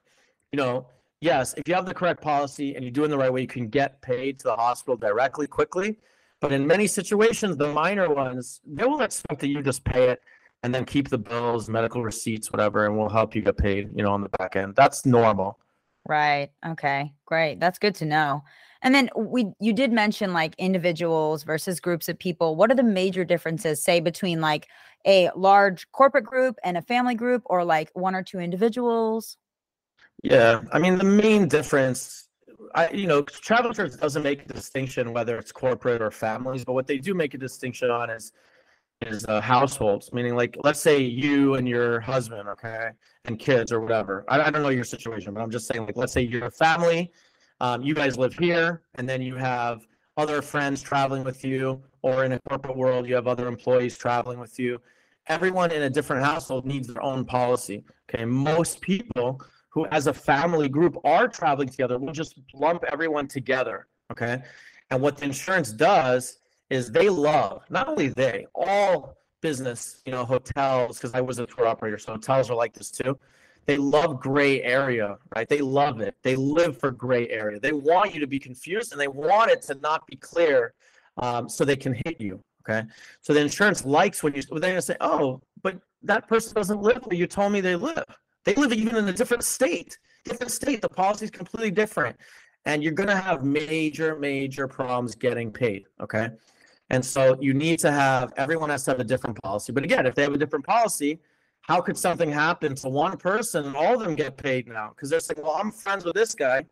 you 0.53 0.57
know, 0.57 0.87
yes, 1.19 1.53
if 1.57 1.67
you 1.67 1.75
have 1.75 1.85
the 1.85 1.93
correct 1.93 2.21
policy 2.21 2.75
and 2.75 2.85
you 2.85 2.91
do 2.91 3.03
it 3.03 3.09
the 3.09 3.17
right 3.17 3.31
way, 3.31 3.41
you 3.41 3.47
can 3.47 3.67
get 3.67 4.01
paid 4.01 4.39
to 4.39 4.43
the 4.45 4.55
hospital 4.55 4.95
directly 4.95 5.47
quickly. 5.47 5.99
But 6.39 6.53
in 6.53 6.65
many 6.65 6.87
situations, 6.87 7.57
the 7.57 7.73
minor 7.73 8.13
ones, 8.13 8.61
they 8.65 8.85
will 8.85 9.01
expect 9.01 9.41
that 9.41 9.47
you 9.49 9.61
just 9.61 9.83
pay 9.83 10.09
it 10.09 10.21
and 10.63 10.73
then 10.73 10.85
keep 10.85 11.09
the 11.09 11.17
bills, 11.17 11.67
medical 11.67 12.03
receipts, 12.03 12.53
whatever, 12.53 12.85
and 12.85 12.97
we'll 12.97 13.09
help 13.09 13.35
you 13.35 13.41
get 13.41 13.57
paid, 13.57 13.89
you 13.95 14.03
know, 14.03 14.13
on 14.13 14.21
the 14.21 14.29
back 14.29 14.55
end. 14.55 14.75
That's 14.77 15.05
normal. 15.05 15.59
Right. 16.07 16.51
Okay. 16.65 17.11
Great. 17.25 17.59
That's 17.59 17.79
good 17.79 17.95
to 17.95 18.05
know. 18.05 18.43
And 18.81 18.93
then 18.93 19.09
we 19.15 19.47
you 19.59 19.73
did 19.73 19.91
mention 19.91 20.33
like 20.33 20.55
individuals 20.57 21.43
versus 21.43 21.79
groups 21.79 22.09
of 22.09 22.17
people. 22.19 22.55
What 22.55 22.71
are 22.71 22.75
the 22.75 22.83
major 22.83 23.23
differences, 23.23 23.81
say, 23.81 23.99
between 23.99 24.41
like 24.41 24.67
a 25.05 25.29
large 25.35 25.89
corporate 25.91 26.25
group 26.25 26.57
and 26.63 26.77
a 26.77 26.81
family 26.81 27.15
group, 27.15 27.43
or 27.45 27.63
like 27.63 27.89
one 27.93 28.15
or 28.15 28.23
two 28.23 28.39
individuals? 28.39 29.37
Yeah, 30.23 30.61
I 30.71 30.79
mean 30.79 30.97
the 30.97 31.03
main 31.03 31.47
difference, 31.47 32.29
I 32.73 32.89
you 32.89 33.07
know, 33.07 33.21
travel 33.21 33.69
insurance 33.69 33.95
doesn't 33.95 34.23
make 34.23 34.43
a 34.43 34.53
distinction 34.53 35.13
whether 35.13 35.37
it's 35.37 35.51
corporate 35.51 36.01
or 36.01 36.11
families, 36.11 36.65
but 36.65 36.73
what 36.73 36.87
they 36.87 36.97
do 36.97 37.13
make 37.13 37.33
a 37.33 37.37
distinction 37.37 37.89
on 37.91 38.09
is 38.09 38.31
is 39.05 39.25
uh, 39.25 39.39
households, 39.39 40.11
meaning 40.11 40.35
like 40.35 40.57
let's 40.63 40.81
say 40.81 40.99
you 40.99 41.53
and 41.55 41.67
your 41.67 41.99
husband, 41.99 42.49
okay, 42.49 42.89
and 43.25 43.37
kids 43.37 43.71
or 43.71 43.79
whatever. 43.79 44.25
I, 44.27 44.41
I 44.41 44.49
don't 44.49 44.63
know 44.63 44.69
your 44.69 44.83
situation, 44.83 45.33
but 45.33 45.41
I'm 45.41 45.51
just 45.51 45.67
saying 45.67 45.85
like 45.85 45.97
let's 45.97 46.13
say 46.13 46.21
you're 46.21 46.45
a 46.45 46.51
family, 46.51 47.11
um, 47.61 47.81
you 47.81 47.93
guys 47.93 48.17
live 48.17 48.33
here, 48.33 48.83
and 48.95 49.07
then 49.07 49.21
you 49.21 49.35
have 49.35 49.87
other 50.17 50.41
friends 50.41 50.81
traveling 50.81 51.23
with 51.23 51.43
you, 51.43 51.81
or 52.01 52.23
in 52.23 52.33
a 52.33 52.39
corporate 52.49 52.77
world 52.77 53.07
you 53.07 53.15
have 53.15 53.27
other 53.27 53.47
employees 53.47 53.97
traveling 53.97 54.39
with 54.39 54.59
you. 54.59 54.79
Everyone 55.27 55.71
in 55.71 55.83
a 55.83 55.89
different 55.89 56.23
household 56.23 56.65
needs 56.65 56.87
their 56.87 57.03
own 57.03 57.25
policy. 57.25 57.83
Okay, 58.09 58.25
most 58.25 58.81
people 58.81 59.41
who 59.69 59.85
as 59.87 60.07
a 60.07 60.13
family 60.13 60.69
group 60.69 60.97
are 61.03 61.27
traveling 61.27 61.69
together 61.69 61.99
will 61.99 62.13
just 62.13 62.39
lump 62.53 62.83
everyone 62.91 63.27
together. 63.27 63.87
Okay, 64.11 64.41
and 64.89 65.01
what 65.01 65.17
the 65.17 65.25
insurance 65.25 65.71
does 65.71 66.39
is 66.69 66.91
they 66.91 67.09
love 67.09 67.63
not 67.69 67.87
only 67.87 68.09
they 68.09 68.45
all 68.53 69.17
business 69.41 70.01
you 70.05 70.11
know 70.11 70.25
hotels 70.25 70.97
because 70.97 71.13
i 71.13 71.21
was 71.21 71.39
a 71.39 71.45
tour 71.45 71.67
operator 71.67 71.97
so 71.97 72.13
hotels 72.13 72.49
are 72.49 72.55
like 72.55 72.73
this 72.73 72.91
too 72.91 73.17
they 73.67 73.77
love 73.77 74.19
gray 74.19 74.63
area 74.63 75.17
right? 75.35 75.47
They 75.47 75.59
love 75.59 76.01
it. 76.01 76.15
They 76.23 76.35
live 76.35 76.79
for 76.79 76.89
gray 76.89 77.29
area. 77.29 77.59
They 77.59 77.73
want 77.73 78.13
you 78.13 78.19
to 78.21 78.27
be 78.27 78.39
confused 78.39 78.91
and 78.93 78.99
they 78.99 79.09
want 79.09 79.51
it 79.51 79.61
to 79.63 79.75
not 79.75 80.07
be 80.07 80.15
clear 80.15 80.73
um, 81.17 81.47
so 81.47 81.63
they 81.63 81.75
can 81.75 81.93
hit 81.93 82.19
you 82.19 82.41
okay? 82.67 82.87
So 83.21 83.33
the 83.33 83.41
insurance 83.41 83.85
likes 83.85 84.23
when 84.23 84.33
you 84.33 84.41
they're 84.41 84.59
going 84.59 84.75
to 84.75 84.81
say 84.81 84.97
oh 85.01 85.41
but 85.61 85.79
that 86.03 86.27
person 86.27 86.53
doesn't 86.53 86.81
live 86.81 86.99
where 87.05 87.17
you 87.17 87.27
told 87.27 87.51
me 87.51 87.61
they 87.61 87.75
live. 87.75 88.05
They 88.45 88.55
live 88.55 88.71
even 88.71 88.95
in 88.95 89.07
a 89.09 89.13
different 89.13 89.43
state. 89.43 89.97
Different 90.23 90.51
state. 90.51 90.81
The 90.81 90.89
policy 90.89 91.25
is 91.25 91.31
completely 91.31 91.71
different. 91.71 92.15
And 92.65 92.83
you're 92.83 92.93
going 92.93 93.09
to 93.09 93.17
have 93.17 93.43
major 93.43 94.17
major 94.17 94.67
problems 94.67 95.13
getting 95.15 95.51
paid 95.51 95.85
okay? 96.01 96.29
And 96.89 97.03
so 97.03 97.37
you 97.41 97.53
need 97.53 97.79
to 97.79 97.91
have 97.91 98.31
everyone 98.37 98.69
has 98.69 98.83
to 98.85 98.91
have 98.91 98.99
a 99.01 99.03
different 99.03 99.41
policy. 99.41 99.73
But 99.73 99.83
again, 99.83 100.05
if 100.05 100.15
they 100.15 100.23
have 100.23 100.33
a 100.33 100.37
different 100.37 100.65
policy, 100.65 101.19
how 101.67 101.81
could 101.81 101.97
something 101.97 102.31
happen 102.31 102.75
to 102.75 102.89
one 102.89 103.17
person 103.17 103.65
and 103.65 103.75
all 103.75 103.95
of 103.95 103.99
them 103.99 104.15
get 104.15 104.37
paid 104.37 104.67
now? 104.67 104.89
Because 104.95 105.09
they're 105.09 105.19
saying, 105.19 105.41
well, 105.43 105.57
I'm 105.59 105.71
friends 105.71 106.05
with 106.05 106.15
this 106.15 106.33
guy. 106.33 106.65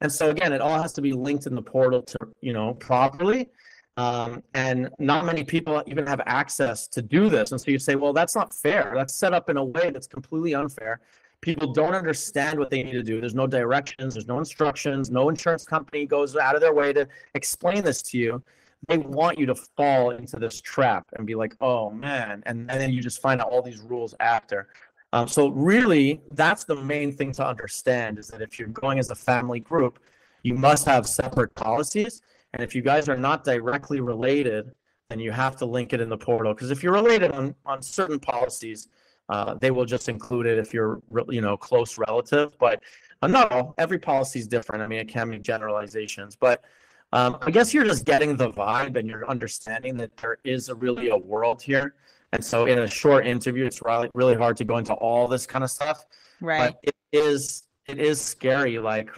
And 0.00 0.10
so 0.12 0.30
again, 0.30 0.52
it 0.52 0.60
all 0.60 0.82
has 0.82 0.92
to 0.94 1.00
be 1.00 1.12
linked 1.12 1.46
in 1.46 1.54
the 1.54 1.62
portal 1.62 2.02
to, 2.02 2.18
you 2.40 2.52
know, 2.52 2.74
properly. 2.74 3.48
Um, 3.96 4.42
and 4.54 4.88
not 4.98 5.24
many 5.24 5.44
people 5.44 5.82
even 5.86 6.06
have 6.06 6.20
access 6.26 6.88
to 6.88 7.02
do 7.02 7.28
this. 7.28 7.52
And 7.52 7.60
so 7.60 7.70
you 7.70 7.78
say, 7.78 7.94
well, 7.94 8.12
that's 8.12 8.34
not 8.34 8.52
fair. 8.52 8.92
That's 8.96 9.14
set 9.14 9.32
up 9.32 9.48
in 9.48 9.58
a 9.58 9.64
way 9.64 9.90
that's 9.90 10.08
completely 10.08 10.54
unfair. 10.54 11.00
People 11.40 11.72
don't 11.72 11.94
understand 11.94 12.58
what 12.58 12.70
they 12.70 12.82
need 12.82 12.92
to 12.92 13.02
do. 13.02 13.20
There's 13.20 13.34
no 13.34 13.46
directions, 13.46 14.14
there's 14.14 14.28
no 14.28 14.38
instructions, 14.38 15.10
no 15.10 15.28
insurance 15.28 15.64
company 15.64 16.06
goes 16.06 16.36
out 16.36 16.54
of 16.54 16.60
their 16.60 16.72
way 16.72 16.92
to 16.92 17.06
explain 17.34 17.82
this 17.82 18.02
to 18.02 18.18
you 18.18 18.42
they 18.88 18.98
want 18.98 19.38
you 19.38 19.46
to 19.46 19.54
fall 19.54 20.10
into 20.10 20.38
this 20.38 20.60
trap 20.60 21.06
and 21.16 21.26
be 21.26 21.34
like, 21.34 21.56
oh 21.60 21.90
man, 21.90 22.42
and, 22.46 22.70
and 22.70 22.80
then 22.80 22.92
you 22.92 23.00
just 23.00 23.20
find 23.20 23.40
out 23.40 23.48
all 23.48 23.62
these 23.62 23.80
rules 23.80 24.14
after. 24.20 24.68
Um, 25.12 25.28
so 25.28 25.48
really, 25.48 26.20
that's 26.32 26.64
the 26.64 26.76
main 26.76 27.12
thing 27.12 27.32
to 27.32 27.46
understand 27.46 28.18
is 28.18 28.28
that 28.28 28.40
if 28.40 28.58
you're 28.58 28.68
going 28.68 28.98
as 28.98 29.10
a 29.10 29.14
family 29.14 29.60
group, 29.60 29.98
you 30.42 30.54
must 30.54 30.86
have 30.86 31.06
separate 31.06 31.54
policies. 31.54 32.22
And 32.54 32.62
if 32.62 32.74
you 32.74 32.82
guys 32.82 33.08
are 33.08 33.16
not 33.16 33.44
directly 33.44 34.00
related, 34.00 34.72
then 35.10 35.20
you 35.20 35.30
have 35.30 35.56
to 35.56 35.66
link 35.66 35.92
it 35.92 36.00
in 36.00 36.08
the 36.08 36.16
portal. 36.16 36.54
Because 36.54 36.70
if 36.70 36.82
you're 36.82 36.92
related 36.92 37.32
on, 37.32 37.54
on 37.66 37.82
certain 37.82 38.18
policies, 38.18 38.88
uh, 39.28 39.54
they 39.54 39.70
will 39.70 39.84
just 39.84 40.08
include 40.08 40.46
it 40.46 40.58
if 40.58 40.74
you're 40.74 41.00
you 41.28 41.40
know 41.40 41.56
close 41.56 41.98
relative. 41.98 42.56
But 42.58 42.82
uh, 43.20 43.28
not 43.28 43.52
all. 43.52 43.74
Every 43.78 43.98
policy 43.98 44.40
is 44.40 44.48
different. 44.48 44.82
I 44.82 44.86
mean, 44.86 44.98
it 44.98 45.08
can 45.08 45.30
be 45.30 45.38
generalizations, 45.38 46.36
but 46.36 46.64
um, 47.12 47.38
I 47.42 47.50
guess 47.50 47.74
you're 47.74 47.84
just 47.84 48.04
getting 48.04 48.36
the 48.36 48.50
vibe 48.50 48.96
and 48.96 49.08
you're 49.08 49.28
understanding 49.28 49.96
that 49.98 50.16
there 50.16 50.38
is 50.44 50.68
a 50.68 50.74
really 50.74 51.10
a 51.10 51.16
world 51.16 51.60
here. 51.60 51.94
And 52.32 52.42
so 52.42 52.66
in 52.66 52.78
a 52.78 52.88
short 52.88 53.26
interview, 53.26 53.66
it's 53.66 53.82
really 53.82 54.10
really 54.14 54.34
hard 54.34 54.56
to 54.58 54.64
go 54.64 54.78
into 54.78 54.94
all 54.94 55.28
this 55.28 55.46
kind 55.46 55.62
of 55.62 55.70
stuff. 55.70 56.04
Right. 56.40 56.74
But 56.82 56.94
it 56.94 56.94
is 57.12 57.64
it 57.86 57.98
is 57.98 58.20
scary, 58.20 58.78
like 58.78 59.10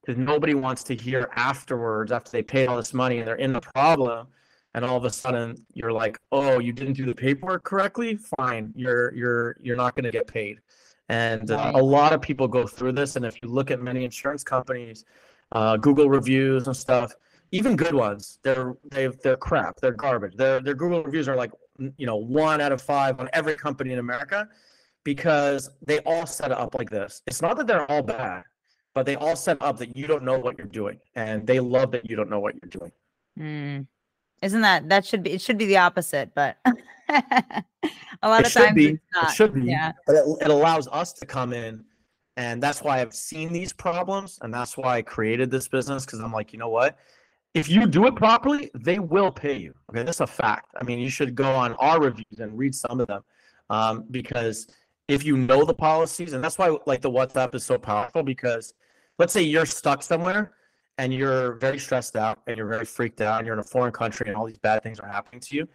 because 0.00 0.18
nobody 0.18 0.54
wants 0.54 0.84
to 0.84 0.94
hear 0.94 1.28
afterwards 1.34 2.12
after 2.12 2.30
they 2.30 2.42
paid 2.42 2.68
all 2.68 2.76
this 2.76 2.94
money 2.94 3.18
and 3.18 3.26
they're 3.26 3.34
in 3.36 3.52
the 3.52 3.60
problem, 3.60 4.28
and 4.74 4.84
all 4.84 4.96
of 4.96 5.04
a 5.04 5.10
sudden 5.10 5.56
you're 5.74 5.92
like, 5.92 6.18
oh, 6.30 6.60
you 6.60 6.72
didn't 6.72 6.94
do 6.94 7.04
the 7.04 7.14
paperwork 7.14 7.64
correctly. 7.64 8.16
Fine, 8.38 8.72
you're 8.76 9.12
you're 9.14 9.56
you're 9.60 9.76
not 9.76 9.96
going 9.96 10.04
to 10.04 10.12
get 10.12 10.26
paid. 10.26 10.60
And 11.08 11.50
uh, 11.50 11.72
a 11.74 11.82
lot 11.82 12.12
of 12.12 12.22
people 12.22 12.46
go 12.46 12.68
through 12.68 12.92
this. 12.92 13.16
And 13.16 13.24
if 13.24 13.34
you 13.42 13.48
look 13.48 13.72
at 13.72 13.82
many 13.82 14.04
insurance 14.04 14.44
companies, 14.44 15.04
uh, 15.50 15.76
Google 15.76 16.08
reviews 16.08 16.68
and 16.68 16.76
stuff, 16.76 17.12
even 17.52 17.76
good 17.76 17.94
ones, 17.94 18.38
they're 18.42 18.74
they 18.90 19.08
they're 19.22 19.36
crap. 19.36 19.80
They're 19.80 19.92
garbage. 19.92 20.36
Their 20.36 20.60
their 20.60 20.74
Google 20.74 21.02
reviews 21.02 21.28
are 21.28 21.36
like 21.36 21.50
you 21.96 22.06
know 22.06 22.16
one 22.16 22.60
out 22.60 22.72
of 22.72 22.80
five 22.80 23.18
on 23.20 23.28
every 23.32 23.54
company 23.54 23.92
in 23.92 23.98
America 23.98 24.48
because 25.04 25.70
they 25.86 25.98
all 26.00 26.26
set 26.26 26.50
it 26.50 26.58
up 26.58 26.74
like 26.74 26.90
this. 26.90 27.22
It's 27.26 27.42
not 27.42 27.56
that 27.56 27.66
they're 27.66 27.90
all 27.90 28.02
bad, 28.02 28.44
but 28.94 29.06
they 29.06 29.16
all 29.16 29.36
set 29.36 29.60
up 29.60 29.78
that 29.78 29.96
you 29.96 30.06
don't 30.06 30.22
know 30.22 30.38
what 30.38 30.58
you're 30.58 30.66
doing, 30.66 31.00
and 31.14 31.46
they 31.46 31.60
love 31.60 31.90
that 31.92 32.08
you 32.08 32.16
don't 32.16 32.30
know 32.30 32.40
what 32.40 32.54
you're 32.54 32.70
doing. 32.70 32.92
Mm. 33.38 33.86
Isn't 34.42 34.60
that 34.62 34.88
that 34.88 35.04
should 35.04 35.22
be? 35.22 35.32
It 35.32 35.40
should 35.40 35.58
be 35.58 35.66
the 35.66 35.78
opposite, 35.78 36.30
but 36.34 36.56
a 36.64 38.28
lot 38.28 38.40
it 38.42 38.46
of 38.46 38.52
times 38.52 38.74
be. 38.74 38.88
It 38.88 39.34
should 39.34 39.54
be. 39.54 39.62
Yeah. 39.62 39.92
But 40.06 40.16
it, 40.16 40.24
it 40.42 40.50
allows 40.50 40.88
us 40.88 41.12
to 41.14 41.26
come 41.26 41.52
in, 41.52 41.84
and 42.36 42.62
that's 42.62 42.80
why 42.80 43.00
I've 43.00 43.14
seen 43.14 43.52
these 43.52 43.72
problems, 43.72 44.38
and 44.42 44.54
that's 44.54 44.76
why 44.76 44.98
I 44.98 45.02
created 45.02 45.50
this 45.50 45.68
business 45.68 46.06
because 46.06 46.20
I'm 46.20 46.32
like, 46.32 46.52
you 46.52 46.58
know 46.58 46.68
what? 46.68 46.96
If 47.54 47.68
you 47.68 47.86
do 47.86 48.06
it 48.06 48.14
properly, 48.14 48.70
they 48.74 48.98
will 48.98 49.30
pay 49.30 49.56
you. 49.56 49.74
Okay, 49.90 50.02
that's 50.02 50.20
a 50.20 50.26
fact. 50.26 50.72
I 50.80 50.84
mean, 50.84 50.98
you 50.98 51.10
should 51.10 51.34
go 51.34 51.50
on 51.50 51.74
our 51.74 52.00
reviews 52.00 52.38
and 52.38 52.56
read 52.56 52.74
some 52.74 53.00
of 53.00 53.08
them 53.08 53.22
um, 53.70 54.04
because 54.10 54.68
if 55.08 55.24
you 55.24 55.36
know 55.36 55.64
the 55.64 55.74
policies, 55.74 56.32
and 56.32 56.42
that's 56.42 56.58
why 56.58 56.76
like 56.86 57.00
the 57.00 57.10
WhatsApp 57.10 57.54
is 57.54 57.64
so 57.64 57.76
powerful 57.76 58.22
because 58.22 58.74
let's 59.18 59.32
say 59.32 59.42
you're 59.42 59.66
stuck 59.66 60.02
somewhere 60.02 60.52
and 60.98 61.12
you're 61.12 61.54
very 61.54 61.78
stressed 61.78 62.14
out 62.14 62.38
and 62.46 62.56
you're 62.56 62.68
very 62.68 62.84
freaked 62.84 63.20
out 63.20 63.38
and 63.38 63.46
you're 63.46 63.54
in 63.54 63.60
a 63.60 63.64
foreign 63.64 63.92
country 63.92 64.28
and 64.28 64.36
all 64.36 64.46
these 64.46 64.58
bad 64.58 64.82
things 64.82 65.00
are 65.00 65.08
happening 65.08 65.40
to 65.40 65.56
you. 65.56 65.68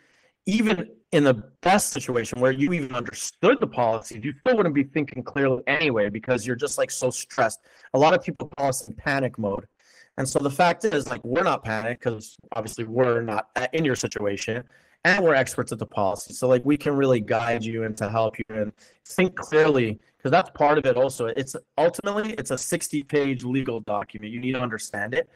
Even 0.45 0.89
in 1.11 1.23
the 1.23 1.33
best 1.61 1.89
situation 1.89 2.39
where 2.39 2.51
you 2.51 2.71
even 2.71 2.93
understood 2.95 3.57
the 3.59 3.67
policies, 3.67 4.23
you 4.23 4.33
still 4.39 4.55
wouldn't 4.55 4.75
be 4.75 4.83
thinking 4.83 5.23
clearly 5.23 5.63
anyway 5.65 6.09
because 6.09 6.45
you're 6.45 6.55
just 6.55 6.77
like 6.77 6.91
so 6.91 7.09
stressed. 7.09 7.59
A 7.95 7.99
lot 7.99 8.13
of 8.13 8.23
people 8.23 8.49
call 8.55 8.69
us 8.69 8.87
in 8.87 8.93
panic 8.93 9.39
mode 9.39 9.65
and 10.17 10.27
so 10.27 10.39
the 10.39 10.51
fact 10.51 10.85
is, 10.85 11.07
like, 11.07 11.23
we're 11.23 11.43
not 11.43 11.63
panicked 11.63 12.03
because 12.03 12.37
obviously 12.53 12.85
we're 12.85 13.21
not 13.21 13.49
in 13.73 13.83
your 13.83 13.95
situation 13.95 14.63
and 15.03 15.23
we're 15.23 15.35
experts 15.35 15.71
at 15.71 15.79
the 15.79 15.85
policy. 15.85 16.33
So, 16.33 16.47
like, 16.47 16.63
we 16.63 16.77
can 16.77 16.95
really 16.95 17.19
guide 17.19 17.63
you 17.63 17.83
and 17.83 17.97
to 17.97 18.09
help 18.09 18.37
you 18.39 18.45
and 18.49 18.71
think 19.05 19.35
clearly 19.35 19.99
because 20.17 20.31
that's 20.31 20.49
part 20.51 20.77
of 20.77 20.85
it 20.85 20.95
also. 20.95 21.27
It's 21.27 21.55
ultimately, 21.77 22.33
it's 22.33 22.51
a 22.51 22.57
60 22.57 23.03
page 23.03 23.43
legal 23.43 23.81
document. 23.81 24.31
You 24.31 24.39
need 24.39 24.53
to 24.53 24.61
understand 24.61 25.13
it. 25.13 25.29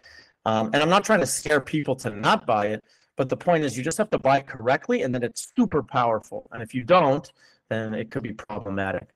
Um, 0.45 0.67
and 0.73 0.77
I'm 0.77 0.89
not 0.89 1.03
trying 1.03 1.19
to 1.19 1.27
scare 1.27 1.59
people 1.59 1.95
to 1.97 2.09
not 2.09 2.47
buy 2.47 2.67
it, 2.67 2.83
but 3.17 3.27
the 3.27 3.37
point 3.37 3.65
is, 3.65 3.77
you 3.77 3.83
just 3.83 3.97
have 3.97 4.09
to 4.11 4.17
buy 4.17 4.37
it 4.37 4.47
correctly 4.47 5.03
and 5.03 5.13
then 5.13 5.23
it's 5.23 5.51
super 5.55 5.83
powerful. 5.83 6.47
And 6.53 6.63
if 6.63 6.73
you 6.73 6.83
don't, 6.83 7.29
then 7.69 7.93
it 7.93 8.11
could 8.11 8.23
be 8.23 8.33
problematic. 8.33 9.09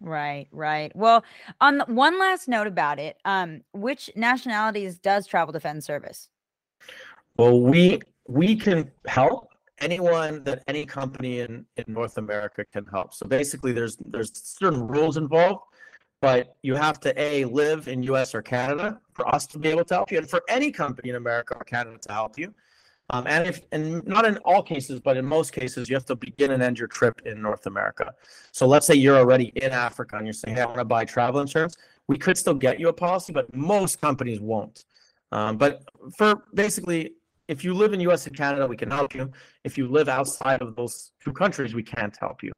Right, 0.00 0.46
right. 0.52 0.94
Well, 0.94 1.24
on 1.60 1.78
the, 1.78 1.84
one 1.86 2.18
last 2.18 2.46
note 2.46 2.68
about 2.68 2.98
it, 2.98 3.16
um, 3.24 3.62
which 3.72 4.10
nationalities 4.14 4.98
does 4.98 5.26
Travel 5.26 5.52
Defend 5.52 5.82
service? 5.82 6.28
Well, 7.36 7.60
we 7.60 8.00
we 8.28 8.54
can 8.54 8.90
help 9.06 9.48
anyone 9.80 10.42
that 10.44 10.62
any 10.68 10.84
company 10.84 11.40
in 11.40 11.66
in 11.76 11.84
North 11.88 12.16
America 12.18 12.64
can 12.72 12.84
help. 12.86 13.12
So 13.14 13.26
basically, 13.26 13.72
there's 13.72 13.96
there's 14.06 14.30
certain 14.34 14.86
rules 14.86 15.16
involved, 15.16 15.62
but 16.20 16.56
you 16.62 16.76
have 16.76 17.00
to 17.00 17.20
a 17.20 17.44
live 17.46 17.88
in 17.88 18.02
U.S. 18.04 18.34
or 18.34 18.42
Canada 18.42 19.00
for 19.14 19.26
us 19.34 19.46
to 19.48 19.58
be 19.58 19.68
able 19.68 19.84
to 19.86 19.94
help 19.94 20.12
you, 20.12 20.18
and 20.18 20.30
for 20.30 20.42
any 20.48 20.70
company 20.70 21.10
in 21.10 21.16
America 21.16 21.54
or 21.54 21.64
Canada 21.64 21.98
to 22.02 22.12
help 22.12 22.38
you. 22.38 22.54
Um, 23.10 23.26
and 23.26 23.46
if 23.46 23.62
and 23.72 24.06
not 24.06 24.26
in 24.26 24.36
all 24.38 24.62
cases, 24.62 25.00
but 25.00 25.16
in 25.16 25.24
most 25.24 25.52
cases, 25.52 25.88
you 25.88 25.96
have 25.96 26.04
to 26.06 26.16
begin 26.16 26.50
and 26.50 26.62
end 26.62 26.78
your 26.78 26.88
trip 26.88 27.22
in 27.24 27.40
North 27.40 27.66
America. 27.66 28.12
So 28.52 28.66
let's 28.66 28.86
say 28.86 28.94
you're 28.94 29.16
already 29.16 29.46
in 29.56 29.72
Africa 29.72 30.16
and 30.16 30.26
you're 30.26 30.34
saying, 30.34 30.56
"Hey, 30.56 30.62
I 30.62 30.66
want 30.66 30.78
to 30.78 30.84
buy 30.84 31.04
travel 31.06 31.40
insurance." 31.40 31.76
We 32.06 32.18
could 32.18 32.36
still 32.36 32.54
get 32.54 32.78
you 32.78 32.88
a 32.88 32.92
policy, 32.92 33.32
but 33.32 33.54
most 33.54 34.00
companies 34.00 34.40
won't. 34.40 34.84
Um, 35.32 35.56
but 35.56 35.82
for 36.16 36.44
basically, 36.52 37.12
if 37.48 37.64
you 37.64 37.72
live 37.72 37.94
in 37.94 38.00
U.S. 38.00 38.26
and 38.26 38.36
Canada, 38.36 38.66
we 38.66 38.76
can 38.76 38.90
help 38.90 39.14
you. 39.14 39.30
If 39.64 39.78
you 39.78 39.88
live 39.88 40.08
outside 40.08 40.60
of 40.60 40.76
those 40.76 41.12
two 41.22 41.32
countries, 41.32 41.74
we 41.74 41.82
can't 41.82 42.16
help 42.16 42.42
you. 42.42 42.52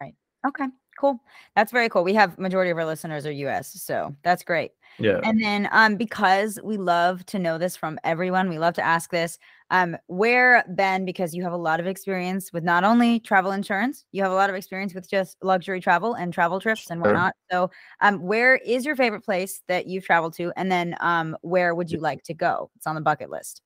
Right. 0.00 0.14
Okay. 0.46 0.66
Cool. 0.98 1.20
That's 1.56 1.72
very 1.72 1.88
cool. 1.88 2.04
We 2.04 2.14
have 2.14 2.38
majority 2.38 2.70
of 2.70 2.78
our 2.78 2.86
listeners 2.86 3.26
are 3.26 3.32
US, 3.32 3.80
so 3.80 4.14
that's 4.22 4.42
great. 4.42 4.72
Yeah. 4.98 5.20
And 5.24 5.40
then 5.42 5.68
um 5.72 5.96
because 5.96 6.58
we 6.62 6.76
love 6.76 7.26
to 7.26 7.38
know 7.38 7.58
this 7.58 7.76
from 7.76 7.98
everyone, 8.04 8.48
we 8.48 8.58
love 8.58 8.74
to 8.74 8.82
ask 8.84 9.10
this. 9.10 9.38
Um 9.74 9.96
where 10.06 10.64
Ben 10.68 11.04
because 11.04 11.34
you 11.34 11.42
have 11.42 11.52
a 11.52 11.56
lot 11.68 11.80
of 11.80 11.86
experience 11.86 12.52
with 12.52 12.62
not 12.62 12.84
only 12.84 13.18
travel 13.18 13.50
insurance, 13.50 14.04
you 14.12 14.22
have 14.22 14.30
a 14.30 14.34
lot 14.42 14.48
of 14.48 14.56
experience 14.56 14.94
with 14.94 15.10
just 15.10 15.36
luxury 15.42 15.80
travel 15.80 16.14
and 16.14 16.32
travel 16.32 16.60
trips 16.60 16.90
and 16.90 16.98
Sure. 17.00 17.12
whatnot. 17.12 17.32
So 17.50 17.70
um 18.00 18.22
where 18.22 18.54
is 18.54 18.84
your 18.86 18.96
favorite 18.96 19.24
place 19.24 19.62
that 19.66 19.86
you've 19.88 20.04
traveled 20.04 20.34
to 20.34 20.52
and 20.56 20.70
then 20.70 20.94
um 21.00 21.36
where 21.42 21.74
would 21.74 21.90
you 21.90 21.98
like 21.98 22.22
to 22.24 22.34
go? 22.34 22.70
It's 22.76 22.86
on 22.86 22.94
the 22.94 23.00
bucket 23.00 23.30
list. 23.30 23.62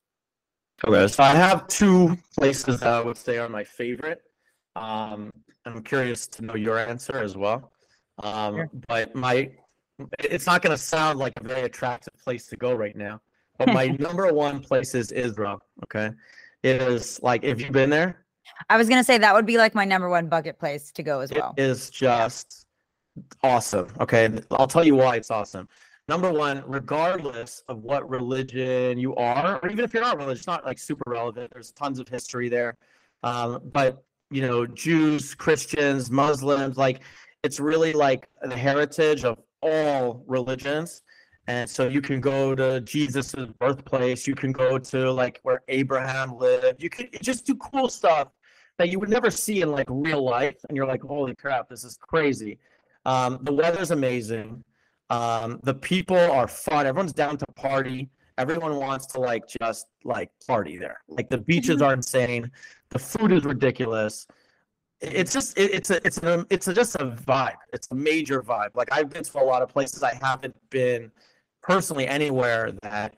Okay, 0.87 1.07
so 1.09 1.23
I 1.25 1.35
have 1.35 1.67
two 1.67 2.17
places 2.39 2.81
that 2.81 2.89
I 2.89 3.01
would 3.01 3.17
say 3.17 3.39
are 3.39 3.49
my 3.49 3.65
favorite. 3.65 4.23
Um, 4.77 5.33
I'm 5.67 5.83
curious 5.83 6.29
to 6.29 6.45
know 6.45 6.55
your 6.55 6.79
answer 6.79 7.17
as 7.17 7.37
well. 7.37 7.73
Um, 8.23 8.55
Sure. 8.55 8.71
but 8.87 9.15
my, 9.15 9.51
it's 10.21 10.47
not 10.47 10.63
going 10.63 10.77
to 10.77 10.83
sound 10.83 11.19
like 11.19 11.33
a 11.37 11.43
very 11.43 11.63
attractive 11.63 12.15
place 12.23 12.47
to 12.47 12.57
go 12.57 12.75
right 12.75 12.95
now. 12.95 13.21
But 13.59 13.69
my 13.69 13.87
number 13.99 14.33
one 14.33 14.61
place 14.61 14.95
is 14.95 15.13
Israel. 15.13 15.61
Okay, 15.85 16.11
it 16.63 16.83
is 16.83 17.21
like 17.23 17.45
if 17.45 17.61
you've 17.61 17.73
been 17.73 17.91
there, 17.91 18.25
I 18.69 18.77
was 18.77 18.89
gonna 18.89 19.05
say 19.05 19.19
that 19.19 19.35
would 19.35 19.47
be 19.47 19.59
like 19.59 19.75
my 19.75 19.85
number 19.85 20.09
one 20.09 20.29
bucket 20.29 20.59
place 20.59 20.91
to 20.93 21.03
go 21.03 21.21
as 21.21 21.31
it 21.31 21.39
well. 21.39 21.55
is 21.57 21.91
just 21.91 22.67
awesome. 23.43 23.89
Okay, 24.01 24.31
I'll 24.51 24.67
tell 24.67 24.85
you 24.85 24.97
why 24.97 25.17
it's 25.17 25.31
awesome. 25.31 25.69
Number 26.09 26.33
one, 26.33 26.63
regardless 26.67 27.63
of 27.69 27.83
what 27.83 28.09
religion 28.09 28.99
you 28.99 29.15
are, 29.17 29.61
or 29.63 29.71
even 29.71 29.85
if 29.85 29.93
you're 29.93 30.03
not 30.03 30.17
religious, 30.17 30.41
it's 30.41 30.47
not 30.47 30.65
like 30.65 30.79
super 30.79 31.05
relevant. 31.07 31.53
There's 31.53 31.71
tons 31.73 31.99
of 31.99 32.09
history 32.09 32.49
there. 32.49 32.77
Um, 33.23 33.61
but 33.73 34.03
you 34.31 34.43
know, 34.43 34.67
Jews, 34.67 35.35
Christians, 35.35 36.11
Muslims, 36.11 36.77
like 36.77 37.01
it's 37.43 37.61
really 37.61 37.93
like 37.93 38.29
the 38.43 38.57
heritage 38.57 39.25
of 39.25 39.39
all 39.63 40.25
religions. 40.27 41.03
And 41.49 41.69
so 41.69 41.89
you 41.89 42.03
can 42.03 42.21
go 42.21 42.55
to 42.55 42.83
Jesus's 42.83 43.49
birthplace, 43.59 44.27
you 44.27 44.35
can 44.35 44.53
go 44.53 44.79
to 44.79 45.11
like 45.11 45.41
where 45.45 45.63
Abraham 45.69 46.37
lived, 46.37 46.83
you 46.83 46.91
can 46.91 47.09
just 47.23 47.47
do 47.47 47.55
cool 47.55 47.89
stuff 47.89 48.29
that 48.77 48.91
you 48.91 48.99
would 49.01 49.09
never 49.09 49.31
see 49.31 49.63
in 49.63 49.73
like 49.73 49.87
real 49.89 50.23
life. 50.23 50.57
And 50.69 50.77
you're 50.77 50.87
like, 50.87 51.03
holy 51.03 51.35
crap, 51.35 51.71
this 51.71 51.85
is 51.85 51.97
crazy. 51.97 52.59
Um, 53.07 53.39
the 53.43 53.53
weather's 53.55 53.93
amazing. 53.93 54.63
Um, 55.09 55.59
the 55.63 55.73
people 55.73 56.19
are 56.19 56.47
fun. 56.47 56.87
Everyone's 56.87 57.15
down 57.15 57.39
to 57.39 57.47
party. 57.57 58.11
Everyone 58.37 58.77
wants 58.77 59.07
to 59.07 59.21
like 59.21 59.45
just 59.49 59.87
like 60.05 60.31
party 60.47 60.77
there. 60.77 61.01
Like 61.09 61.31
the 61.31 61.39
beaches 61.39 61.81
are 61.81 61.95
insane. 61.95 62.51
The 62.91 62.99
food 62.99 63.33
is 63.33 63.45
ridiculous. 63.45 64.27
It's 65.01 65.33
just 65.33 65.59
it, 65.59 65.73
it's 65.73 65.89
a 65.89 66.07
it's 66.07 66.19
a 66.19 66.45
it's 66.51 66.69
a, 66.69 66.75
just 66.75 66.95
a 66.97 67.07
vibe. 67.07 67.57
It's 67.73 67.89
a 67.91 67.95
major 67.95 68.43
vibe. 68.43 68.71
Like 68.75 68.89
I've 68.93 69.09
been 69.09 69.25
to 69.25 69.41
a 69.41 69.43
lot 69.43 69.63
of 69.63 69.71
places. 69.71 70.03
I 70.03 70.13
haven't 70.21 70.55
been 70.69 71.11
personally 71.63 72.07
anywhere 72.07 72.73
that 72.83 73.15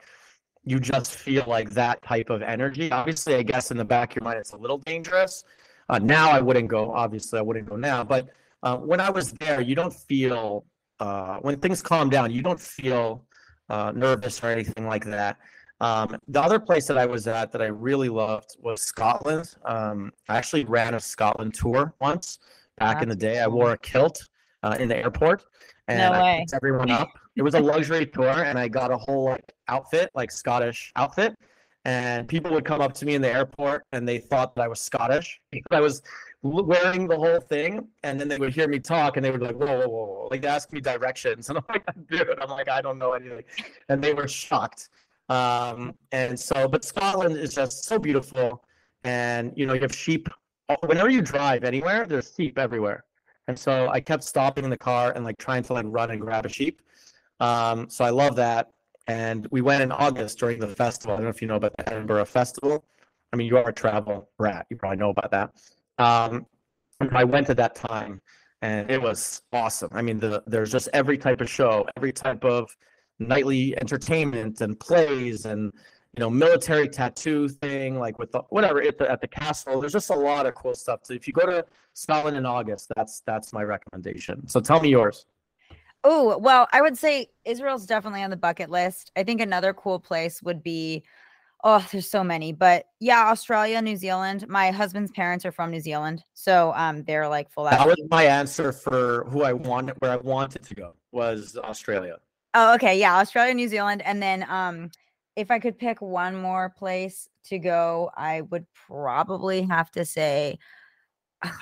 you 0.65 0.79
just 0.79 1.15
feel 1.15 1.45
like 1.47 1.71
that 1.71 2.03
type 2.03 2.31
of 2.31 2.43
energy. 2.43 2.91
Obviously, 2.91 3.35
I 3.35 3.43
guess 3.43 3.71
in 3.71 3.77
the 3.77 3.85
back 3.85 4.11
of 4.11 4.17
your 4.17 4.25
mind, 4.25 4.39
it's 4.39 4.53
a 4.53 4.57
little 4.57 4.79
dangerous. 4.79 5.45
Uh, 5.89 5.99
now 5.99 6.31
I 6.31 6.41
wouldn't 6.41 6.69
go. 6.69 6.93
Obviously, 6.93 7.39
I 7.39 7.43
wouldn't 7.43 7.69
go 7.69 7.77
now. 7.77 8.05
But 8.05 8.29
uh, 8.63 8.77
when 8.77 9.01
I 9.01 9.11
was 9.11 9.33
there, 9.33 9.61
you 9.61 9.75
don't 9.75 9.93
feel 9.93 10.65
uh, 11.01 11.39
when 11.39 11.59
things 11.59 11.83
calm 11.83 12.11
down. 12.11 12.31
You 12.31 12.43
don't 12.43 12.61
feel 12.61 13.25
uh, 13.69 13.93
nervous 13.95 14.43
or 14.43 14.49
anything 14.49 14.87
like 14.87 15.05
that. 15.07 15.39
Um, 15.81 16.19
the 16.29 16.43
other 16.43 16.61
place 16.61 16.87
that 16.87 16.99
I 16.99 17.07
was 17.07 17.27
at 17.27 17.53
that 17.53 17.63
I 17.63 17.67
really 17.67 18.11
loved 18.11 18.57
was 18.61 18.83
Scotland. 18.83 19.55
Um, 19.65 20.13
I 20.29 20.37
actually 20.37 20.65
ran 20.65 20.95
a 20.95 21.01
Scotland 21.01 21.55
tour 21.55 21.95
once 22.01 22.39
back 22.79 23.03
in 23.03 23.09
the 23.09 23.15
That's 23.15 23.35
day. 23.37 23.41
I 23.41 23.47
wore 23.47 23.73
a 23.73 23.79
kilt 23.79 24.23
uh, 24.63 24.77
in 24.79 24.89
the 24.89 24.97
airport, 24.97 25.45
and 25.91 25.99
No 25.99 26.13
I 26.19 26.23
way. 26.23 26.47
everyone 26.55 26.91
up. 26.91 27.11
It 27.37 27.43
was 27.43 27.55
a 27.55 27.61
luxury 27.61 28.07
tour, 28.15 28.45
and 28.45 28.59
I 28.59 28.69
got 28.69 28.91
a 28.91 28.97
whole 28.97 29.25
like 29.25 29.53
outfit, 29.69 30.11
like 30.15 30.31
Scottish 30.31 30.93
outfit. 30.97 31.35
And 31.87 32.29
people 32.29 32.51
would 32.53 32.65
come 32.67 32.83
up 32.83 32.93
to 32.95 33.07
me 33.07 33.15
in 33.15 33.23
the 33.23 33.33
airport, 33.33 33.85
and 33.93 34.07
they 34.07 34.19
thought 34.19 34.55
that 34.55 34.63
I 34.63 34.69
was 34.69 34.81
Scottish 34.81 35.41
because 35.51 35.73
I 35.73 35.81
was 35.81 36.03
wearing 36.43 37.09
the 37.09 37.17
whole 37.17 37.41
thing. 37.41 37.89
And 38.03 38.21
then 38.21 38.29
they 38.29 38.37
would 38.37 38.53
hear 38.55 38.69
me 38.69 38.79
talk, 38.79 39.17
and 39.17 39.25
they 39.25 39.31
would 39.31 39.41
be 39.41 39.47
like, 39.47 39.57
"Whoa, 39.57 39.67
whoa, 39.67 39.89
whoa!" 39.89 40.05
whoa," 40.07 40.29
Like 40.31 40.43
they 40.43 40.49
ask 40.49 40.71
me 40.73 40.81
directions, 40.81 41.49
and 41.49 41.59
I'm 41.59 41.65
like, 41.69 41.85
"Dude," 42.11 42.39
I'm 42.41 42.51
like, 42.51 42.69
"I 42.69 42.81
don't 42.83 42.99
know 42.99 43.13
anything," 43.15 43.45
and 43.89 44.03
they 44.05 44.13
were 44.15 44.29
shocked. 44.29 44.91
Um, 45.31 45.95
and 46.13 46.39
so, 46.39 46.69
but 46.69 46.85
Scotland 46.85 47.37
is 47.37 47.55
just 47.55 47.85
so 47.85 47.99
beautiful, 47.99 48.63
and 49.05 49.53
you 49.57 49.65
know, 49.67 49.73
you 49.75 49.81
have 49.81 49.95
sheep. 49.95 50.29
uh, 50.69 50.77
Whenever 50.85 51.09
you 51.09 51.23
drive 51.23 51.65
anywhere, 51.65 52.05
there's 52.07 52.35
sheep 52.37 52.59
everywhere. 52.59 53.05
And 53.51 53.59
so 53.59 53.89
I 53.89 53.99
kept 53.99 54.23
stopping 54.23 54.63
in 54.63 54.71
the 54.71 54.79
car 54.79 55.11
and 55.11 55.25
like 55.25 55.37
trying 55.37 55.65
to 55.65 55.73
like 55.73 55.85
run 55.89 56.13
and 56.13 56.21
grab 56.21 56.47
a 56.47 56.49
sheep. 56.49 56.81
Um, 57.41 57.91
so 57.91 58.05
I 58.05 58.11
love 58.11 58.37
that. 58.37 58.69
And 59.09 59.49
we 59.51 59.61
went 59.61 59.83
in 59.83 59.91
August 59.91 60.39
during 60.39 60.61
the 60.61 60.69
festival. 60.69 61.15
I 61.15 61.17
don't 61.17 61.25
know 61.25 61.31
if 61.31 61.43
you 61.43 61.49
know 61.49 61.57
about 61.57 61.77
the 61.77 61.89
Edinburgh 61.89 62.27
Festival. 62.27 62.85
I 63.33 63.37
mean, 63.37 63.49
you 63.49 63.57
are 63.57 63.69
a 63.69 63.73
travel 63.73 64.29
brat. 64.39 64.67
You 64.71 64.77
probably 64.77 64.99
know 64.99 65.11
about 65.11 65.33
that. 65.33 65.51
Um, 65.99 66.47
I 67.11 67.25
went 67.25 67.51
at 67.51 67.57
that 67.57 67.75
time, 67.75 68.21
and 68.63 68.89
it 68.89 69.03
was 69.03 69.43
awesome. 69.53 69.91
I 69.91 70.03
mean, 70.03 70.21
the, 70.21 70.45
there's 70.47 70.71
just 70.71 70.89
every 70.93 71.19
type 71.19 71.41
of 71.41 71.51
show, 71.51 71.89
every 71.97 72.13
type 72.13 72.45
of 72.45 72.71
nightly 73.19 73.77
entertainment 73.81 74.61
and 74.61 74.79
plays, 74.79 75.45
and 75.45 75.73
you 76.17 76.21
know, 76.21 76.31
military 76.31 76.89
tattoo 76.89 77.49
thing, 77.49 77.99
like 77.99 78.19
with 78.19 78.33
the, 78.33 78.41
whatever 78.51 78.83
at 78.83 78.99
the 78.99 79.11
at 79.11 79.21
the 79.21 79.29
castle. 79.29 79.81
There's 79.81 79.93
just 79.93 80.11
a 80.11 80.15
lot 80.15 80.47
of 80.47 80.55
cool 80.55 80.75
stuff. 80.75 81.01
So 81.05 81.15
if 81.15 81.27
you 81.29 81.33
go 81.33 81.47
to 81.47 81.65
Scotland 81.95 82.37
in 82.37 82.45
August, 82.47 82.91
that's 82.97 83.21
that's 83.21 83.53
my 83.53 83.63
recommendation. 83.63 84.47
So 84.49 84.61
tell 84.61 84.81
me 84.81 84.89
yours. 84.89 85.27
Oh, 86.03 86.39
well, 86.39 86.67
I 86.73 86.81
would 86.81 86.97
say 86.97 87.29
Israel's 87.45 87.87
definitely 87.87 88.23
on 88.23 88.31
the 88.31 88.37
bucket 88.37 88.71
list. 88.71 89.13
I 89.17 89.23
think 89.23 89.41
another 89.41 89.73
cool 89.75 90.01
place 90.01 90.43
would 90.43 90.63
be 90.63 91.05
oh, 91.63 91.87
there's 91.93 92.09
so 92.09 92.25
many, 92.25 92.53
but 92.53 92.87
yeah, 93.01 93.27
Australia, 93.29 93.83
New 93.83 93.97
Zealand. 93.97 94.49
My 94.49 94.71
husband's 94.71 95.11
parents 95.11 95.45
are 95.45 95.53
from 95.53 95.71
New 95.71 95.81
Zealand, 95.81 96.25
so 96.35 96.73
um 96.75 97.05
they're 97.05 97.29
like 97.29 97.51
full 97.53 97.65
That 97.65 97.81
out. 97.81 97.87
was 97.87 97.99
my 98.11 98.25
answer 98.25 98.73
for 98.73 99.27
who 99.29 99.43
I 99.43 99.53
wanted, 99.53 99.95
where 100.01 100.11
I 100.11 100.17
wanted 100.17 100.65
to 100.65 100.75
go 100.75 100.95
was 101.13 101.57
Australia. 101.63 102.17
Oh, 102.55 102.75
okay, 102.75 102.99
yeah, 102.99 103.19
Australia, 103.19 103.55
New 103.55 103.69
Zealand, 103.69 104.03
and 104.03 104.21
then 104.21 104.45
um 104.51 104.91
if 105.41 105.51
I 105.51 105.59
could 105.59 105.79
pick 105.79 106.01
one 106.01 106.37
more 106.37 106.71
place 106.71 107.29
to 107.45 107.59
go, 107.59 108.11
I 108.17 108.43
would 108.43 108.67
probably 108.87 109.63
have 109.63 109.91
to 109.93 110.05
say 110.05 110.59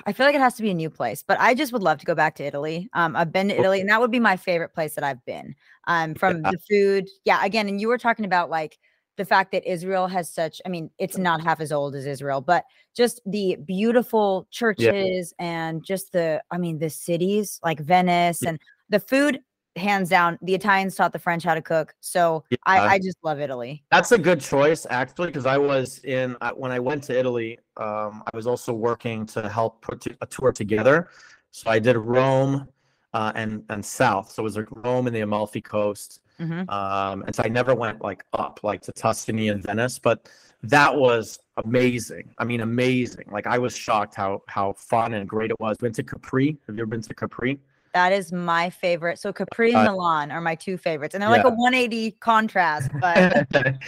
I 0.05 0.11
feel 0.11 0.25
like 0.25 0.35
it 0.35 0.41
has 0.41 0.55
to 0.55 0.61
be 0.61 0.71
a 0.71 0.73
new 0.73 0.89
place, 0.89 1.23
but 1.25 1.39
I 1.39 1.53
just 1.53 1.71
would 1.71 1.81
love 1.83 1.99
to 1.99 2.05
go 2.05 2.13
back 2.13 2.35
to 2.35 2.43
Italy. 2.43 2.89
Um, 2.93 3.15
I've 3.15 3.31
been 3.31 3.47
to 3.47 3.57
Italy, 3.57 3.79
and 3.79 3.89
that 3.89 4.01
would 4.01 4.11
be 4.11 4.19
my 4.19 4.35
favorite 4.35 4.73
place 4.73 4.95
that 4.95 5.05
I've 5.05 5.23
been. 5.25 5.55
Um, 5.87 6.15
from 6.15 6.41
Yeah. 6.43 6.51
the 6.51 6.59
food, 6.69 7.07
yeah. 7.23 7.45
Again, 7.45 7.69
and 7.69 7.79
you 7.79 7.87
were 7.87 7.97
talking 7.97 8.25
about 8.25 8.49
like 8.49 8.77
the 9.15 9.23
fact 9.23 9.53
that 9.53 9.65
Israel 9.65 10.07
has 10.07 10.33
such. 10.33 10.61
I 10.65 10.69
mean, 10.69 10.89
it's 10.97 11.17
not 11.17 11.41
half 11.41 11.61
as 11.61 11.71
old 11.71 11.95
as 11.95 12.05
Israel, 12.05 12.41
but 12.41 12.65
just 12.95 13.21
the 13.25 13.55
beautiful 13.65 14.47
churches 14.51 15.33
and 15.39 15.83
just 15.85 16.11
the. 16.11 16.43
I 16.51 16.57
mean, 16.57 16.79
the 16.79 16.89
cities 16.89 17.59
like 17.63 17.79
Venice 17.79 18.41
and 18.41 18.59
the 18.89 18.99
food. 18.99 19.39
Hands 19.75 20.09
down, 20.09 20.37
the 20.41 20.55
Italians 20.55 20.95
taught 20.95 21.13
the 21.13 21.19
French 21.19 21.43
how 21.43 21.53
to 21.53 21.61
cook, 21.61 21.93
so 22.01 22.43
I, 22.65 22.77
Yeah. 22.77 22.83
I 22.83 22.99
just 22.99 23.17
love 23.23 23.39
Italy. 23.39 23.83
That's 23.91 24.11
a 24.11 24.17
good 24.17 24.41
choice, 24.41 24.85
actually, 24.89 25.27
because 25.27 25.45
I 25.45 25.57
was 25.57 25.99
in 26.03 26.35
when 26.55 26.71
I 26.71 26.79
went 26.79 27.03
to 27.05 27.17
Italy. 27.17 27.59
Um, 27.77 28.23
I 28.31 28.35
was 28.35 28.47
also 28.47 28.73
working 28.73 29.25
to 29.27 29.47
help 29.47 29.81
put 29.81 30.05
a 30.21 30.25
tour 30.25 30.51
together. 30.51 31.09
So 31.51 31.69
I 31.69 31.79
did 31.79 31.97
Rome 31.97 32.67
uh, 33.13 33.31
and 33.35 33.63
and 33.69 33.85
South. 33.85 34.31
So 34.31 34.41
it 34.41 34.45
was 34.45 34.57
like 34.57 34.67
Rome 34.71 35.07
and 35.07 35.15
the 35.15 35.21
Amalfi 35.21 35.61
Coast. 35.61 36.21
Mhm. 36.39 36.69
Um, 36.69 37.23
and 37.23 37.35
so 37.35 37.43
I 37.45 37.49
never 37.49 37.75
went 37.75 38.01
like 38.01 38.23
up, 38.33 38.59
like 38.63 38.81
to 38.83 38.91
Tuscany 38.91 39.49
and 39.49 39.61
Venice, 39.63 39.99
but 39.99 40.29
that 40.63 40.93
was 40.95 41.39
amazing. 41.63 42.33
I 42.37 42.43
mean, 42.43 42.61
amazing. 42.61 43.25
Like 43.31 43.45
I 43.47 43.57
was 43.59 43.75
shocked 43.75 44.15
how 44.15 44.41
how 44.47 44.73
fun 44.73 45.13
and 45.13 45.27
great 45.29 45.51
it 45.51 45.59
was. 45.59 45.77
Went 45.81 45.95
to 45.95 46.03
Capri. 46.03 46.57
Have 46.67 46.75
you 46.75 46.81
ever 46.81 46.89
been 46.89 47.01
to 47.01 47.13
Capri? 47.13 47.59
That 47.93 48.13
is 48.13 48.31
my 48.31 48.69
favorite. 48.69 49.19
So 49.19 49.33
Capri 49.33 49.73
and 49.73 49.87
Uh, 49.87 49.91
Milan 49.91 50.31
are 50.31 50.41
my 50.41 50.55
two 50.55 50.77
favorites, 50.77 51.15
and 51.15 51.21
they're 51.21 51.29
like 51.29 51.45
a 51.45 51.49
180 51.49 52.11
contrast. 52.19 52.91
But 52.99 53.47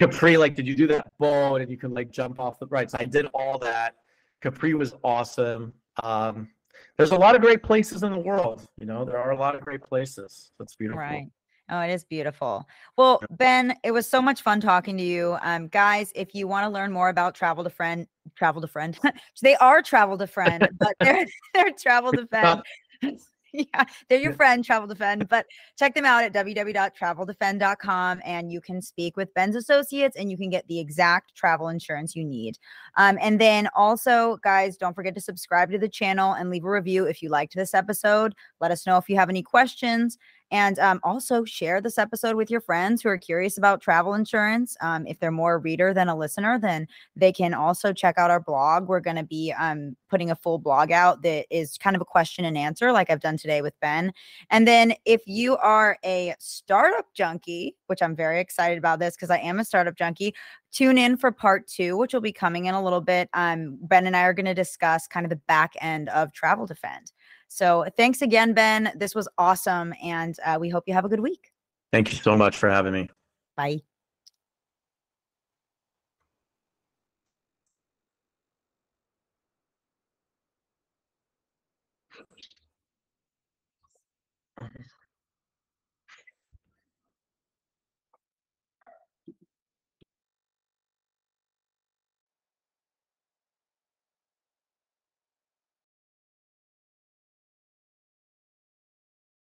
Capri, 0.00 0.36
like, 0.36 0.54
did 0.54 0.66
you 0.66 0.76
do 0.76 0.86
that 0.88 1.06
boat 1.18 1.60
and 1.60 1.70
you 1.70 1.76
can 1.76 1.92
like 1.92 2.10
jump 2.10 2.40
off 2.40 2.58
the 2.58 2.66
right? 2.66 2.90
So 2.90 2.98
I 3.00 3.04
did 3.04 3.26
all 3.34 3.58
that. 3.58 3.94
Capri 4.40 4.74
was 4.74 4.94
awesome. 5.02 5.72
Um, 6.02 6.48
there's 6.96 7.10
a 7.10 7.16
lot 7.16 7.34
of 7.34 7.40
great 7.40 7.62
places 7.62 8.02
in 8.02 8.12
the 8.12 8.18
world. 8.18 8.66
You 8.78 8.86
know, 8.86 9.04
there 9.04 9.18
are 9.18 9.30
a 9.30 9.36
lot 9.36 9.54
of 9.54 9.60
great 9.60 9.82
places. 9.82 10.50
That's 10.58 10.74
beautiful. 10.76 11.00
right. 11.00 11.28
Oh, 11.70 11.80
it 11.80 11.90
is 11.90 12.04
beautiful. 12.04 12.66
Well, 12.96 13.20
Ben, 13.30 13.74
it 13.84 13.90
was 13.90 14.08
so 14.08 14.22
much 14.22 14.40
fun 14.40 14.60
talking 14.60 14.96
to 14.96 15.02
you. 15.02 15.36
Um, 15.42 15.68
guys, 15.68 16.10
if 16.14 16.34
you 16.34 16.48
want 16.48 16.64
to 16.64 16.70
learn 16.70 16.90
more 16.90 17.10
about 17.10 17.34
Travel 17.34 17.62
to 17.62 17.70
Friend, 17.70 18.06
Travel 18.36 18.62
to 18.62 18.68
Friend, 18.68 18.98
they 19.42 19.54
are 19.56 19.82
Travel 19.82 20.16
to 20.18 20.26
Friend, 20.26 20.66
but 20.78 20.94
they're 21.00 21.26
they're 21.54 21.72
Travel 21.72 22.12
to 22.12 22.26
Friend. 22.26 22.62
yeah, 23.52 23.84
they're 24.08 24.20
your 24.20 24.32
friend, 24.34 24.64
Travel 24.64 24.86
Defend. 24.88 25.28
But 25.28 25.46
check 25.78 25.94
them 25.94 26.04
out 26.04 26.24
at 26.24 26.32
www.traveldefend.com 26.32 28.20
and 28.24 28.52
you 28.52 28.60
can 28.60 28.82
speak 28.82 29.16
with 29.16 29.32
Ben's 29.34 29.56
associates 29.56 30.16
and 30.16 30.30
you 30.30 30.36
can 30.36 30.50
get 30.50 30.66
the 30.68 30.78
exact 30.78 31.34
travel 31.34 31.68
insurance 31.68 32.14
you 32.14 32.24
need. 32.24 32.58
Um, 32.96 33.18
and 33.20 33.40
then 33.40 33.68
also, 33.74 34.38
guys, 34.42 34.76
don't 34.76 34.94
forget 34.94 35.14
to 35.14 35.20
subscribe 35.20 35.70
to 35.70 35.78
the 35.78 35.88
channel 35.88 36.32
and 36.32 36.50
leave 36.50 36.64
a 36.64 36.70
review 36.70 37.04
if 37.04 37.22
you 37.22 37.28
liked 37.28 37.54
this 37.54 37.74
episode. 37.74 38.34
Let 38.60 38.70
us 38.70 38.86
know 38.86 38.96
if 38.96 39.08
you 39.08 39.16
have 39.16 39.30
any 39.30 39.42
questions. 39.42 40.18
And 40.50 40.78
um, 40.78 41.00
also 41.02 41.44
share 41.44 41.80
this 41.80 41.98
episode 41.98 42.36
with 42.36 42.50
your 42.50 42.60
friends 42.60 43.02
who 43.02 43.08
are 43.10 43.18
curious 43.18 43.58
about 43.58 43.80
travel 43.80 44.14
insurance. 44.14 44.76
Um, 44.80 45.06
if 45.06 45.18
they're 45.18 45.30
more 45.30 45.54
a 45.54 45.58
reader 45.58 45.92
than 45.92 46.08
a 46.08 46.16
listener, 46.16 46.58
then 46.58 46.86
they 47.16 47.32
can 47.32 47.52
also 47.52 47.92
check 47.92 48.16
out 48.16 48.30
our 48.30 48.40
blog. 48.40 48.88
We're 48.88 49.00
going 49.00 49.16
to 49.16 49.24
be 49.24 49.52
um, 49.58 49.96
putting 50.08 50.30
a 50.30 50.36
full 50.36 50.58
blog 50.58 50.90
out 50.90 51.22
that 51.22 51.46
is 51.50 51.76
kind 51.76 51.94
of 51.96 52.02
a 52.02 52.06
question 52.06 52.44
and 52.44 52.56
answer, 52.56 52.92
like 52.92 53.10
I've 53.10 53.20
done 53.20 53.36
today 53.36 53.60
with 53.60 53.78
Ben. 53.80 54.12
And 54.50 54.66
then 54.66 54.94
if 55.04 55.22
you 55.26 55.56
are 55.58 55.98
a 56.04 56.34
startup 56.38 57.12
junkie, 57.14 57.76
which 57.86 58.02
I'm 58.02 58.16
very 58.16 58.40
excited 58.40 58.78
about 58.78 58.98
this 58.98 59.16
because 59.16 59.30
I 59.30 59.38
am 59.38 59.58
a 59.58 59.64
startup 59.64 59.96
junkie, 59.96 60.34
tune 60.72 60.98
in 60.98 61.16
for 61.16 61.30
part 61.30 61.66
two, 61.66 61.96
which 61.96 62.14
will 62.14 62.20
be 62.20 62.32
coming 62.32 62.66
in 62.66 62.74
a 62.74 62.82
little 62.82 63.00
bit. 63.00 63.28
Um, 63.34 63.78
Ben 63.82 64.06
and 64.06 64.16
I 64.16 64.22
are 64.22 64.34
going 64.34 64.46
to 64.46 64.54
discuss 64.54 65.06
kind 65.06 65.26
of 65.26 65.30
the 65.30 65.36
back 65.36 65.74
end 65.80 66.08
of 66.10 66.32
Travel 66.32 66.66
Defend. 66.66 67.12
So 67.48 67.86
thanks 67.96 68.22
again, 68.22 68.52
Ben. 68.52 68.92
This 68.94 69.14
was 69.14 69.28
awesome. 69.38 69.94
And 70.02 70.36
uh, 70.44 70.58
we 70.60 70.68
hope 70.68 70.84
you 70.86 70.94
have 70.94 71.04
a 71.04 71.08
good 71.08 71.20
week. 71.20 71.50
Thank 71.92 72.12
you 72.12 72.18
so 72.18 72.36
much 72.36 72.56
for 72.56 72.68
having 72.68 72.92
me. 72.92 73.08
Bye. 73.56 73.80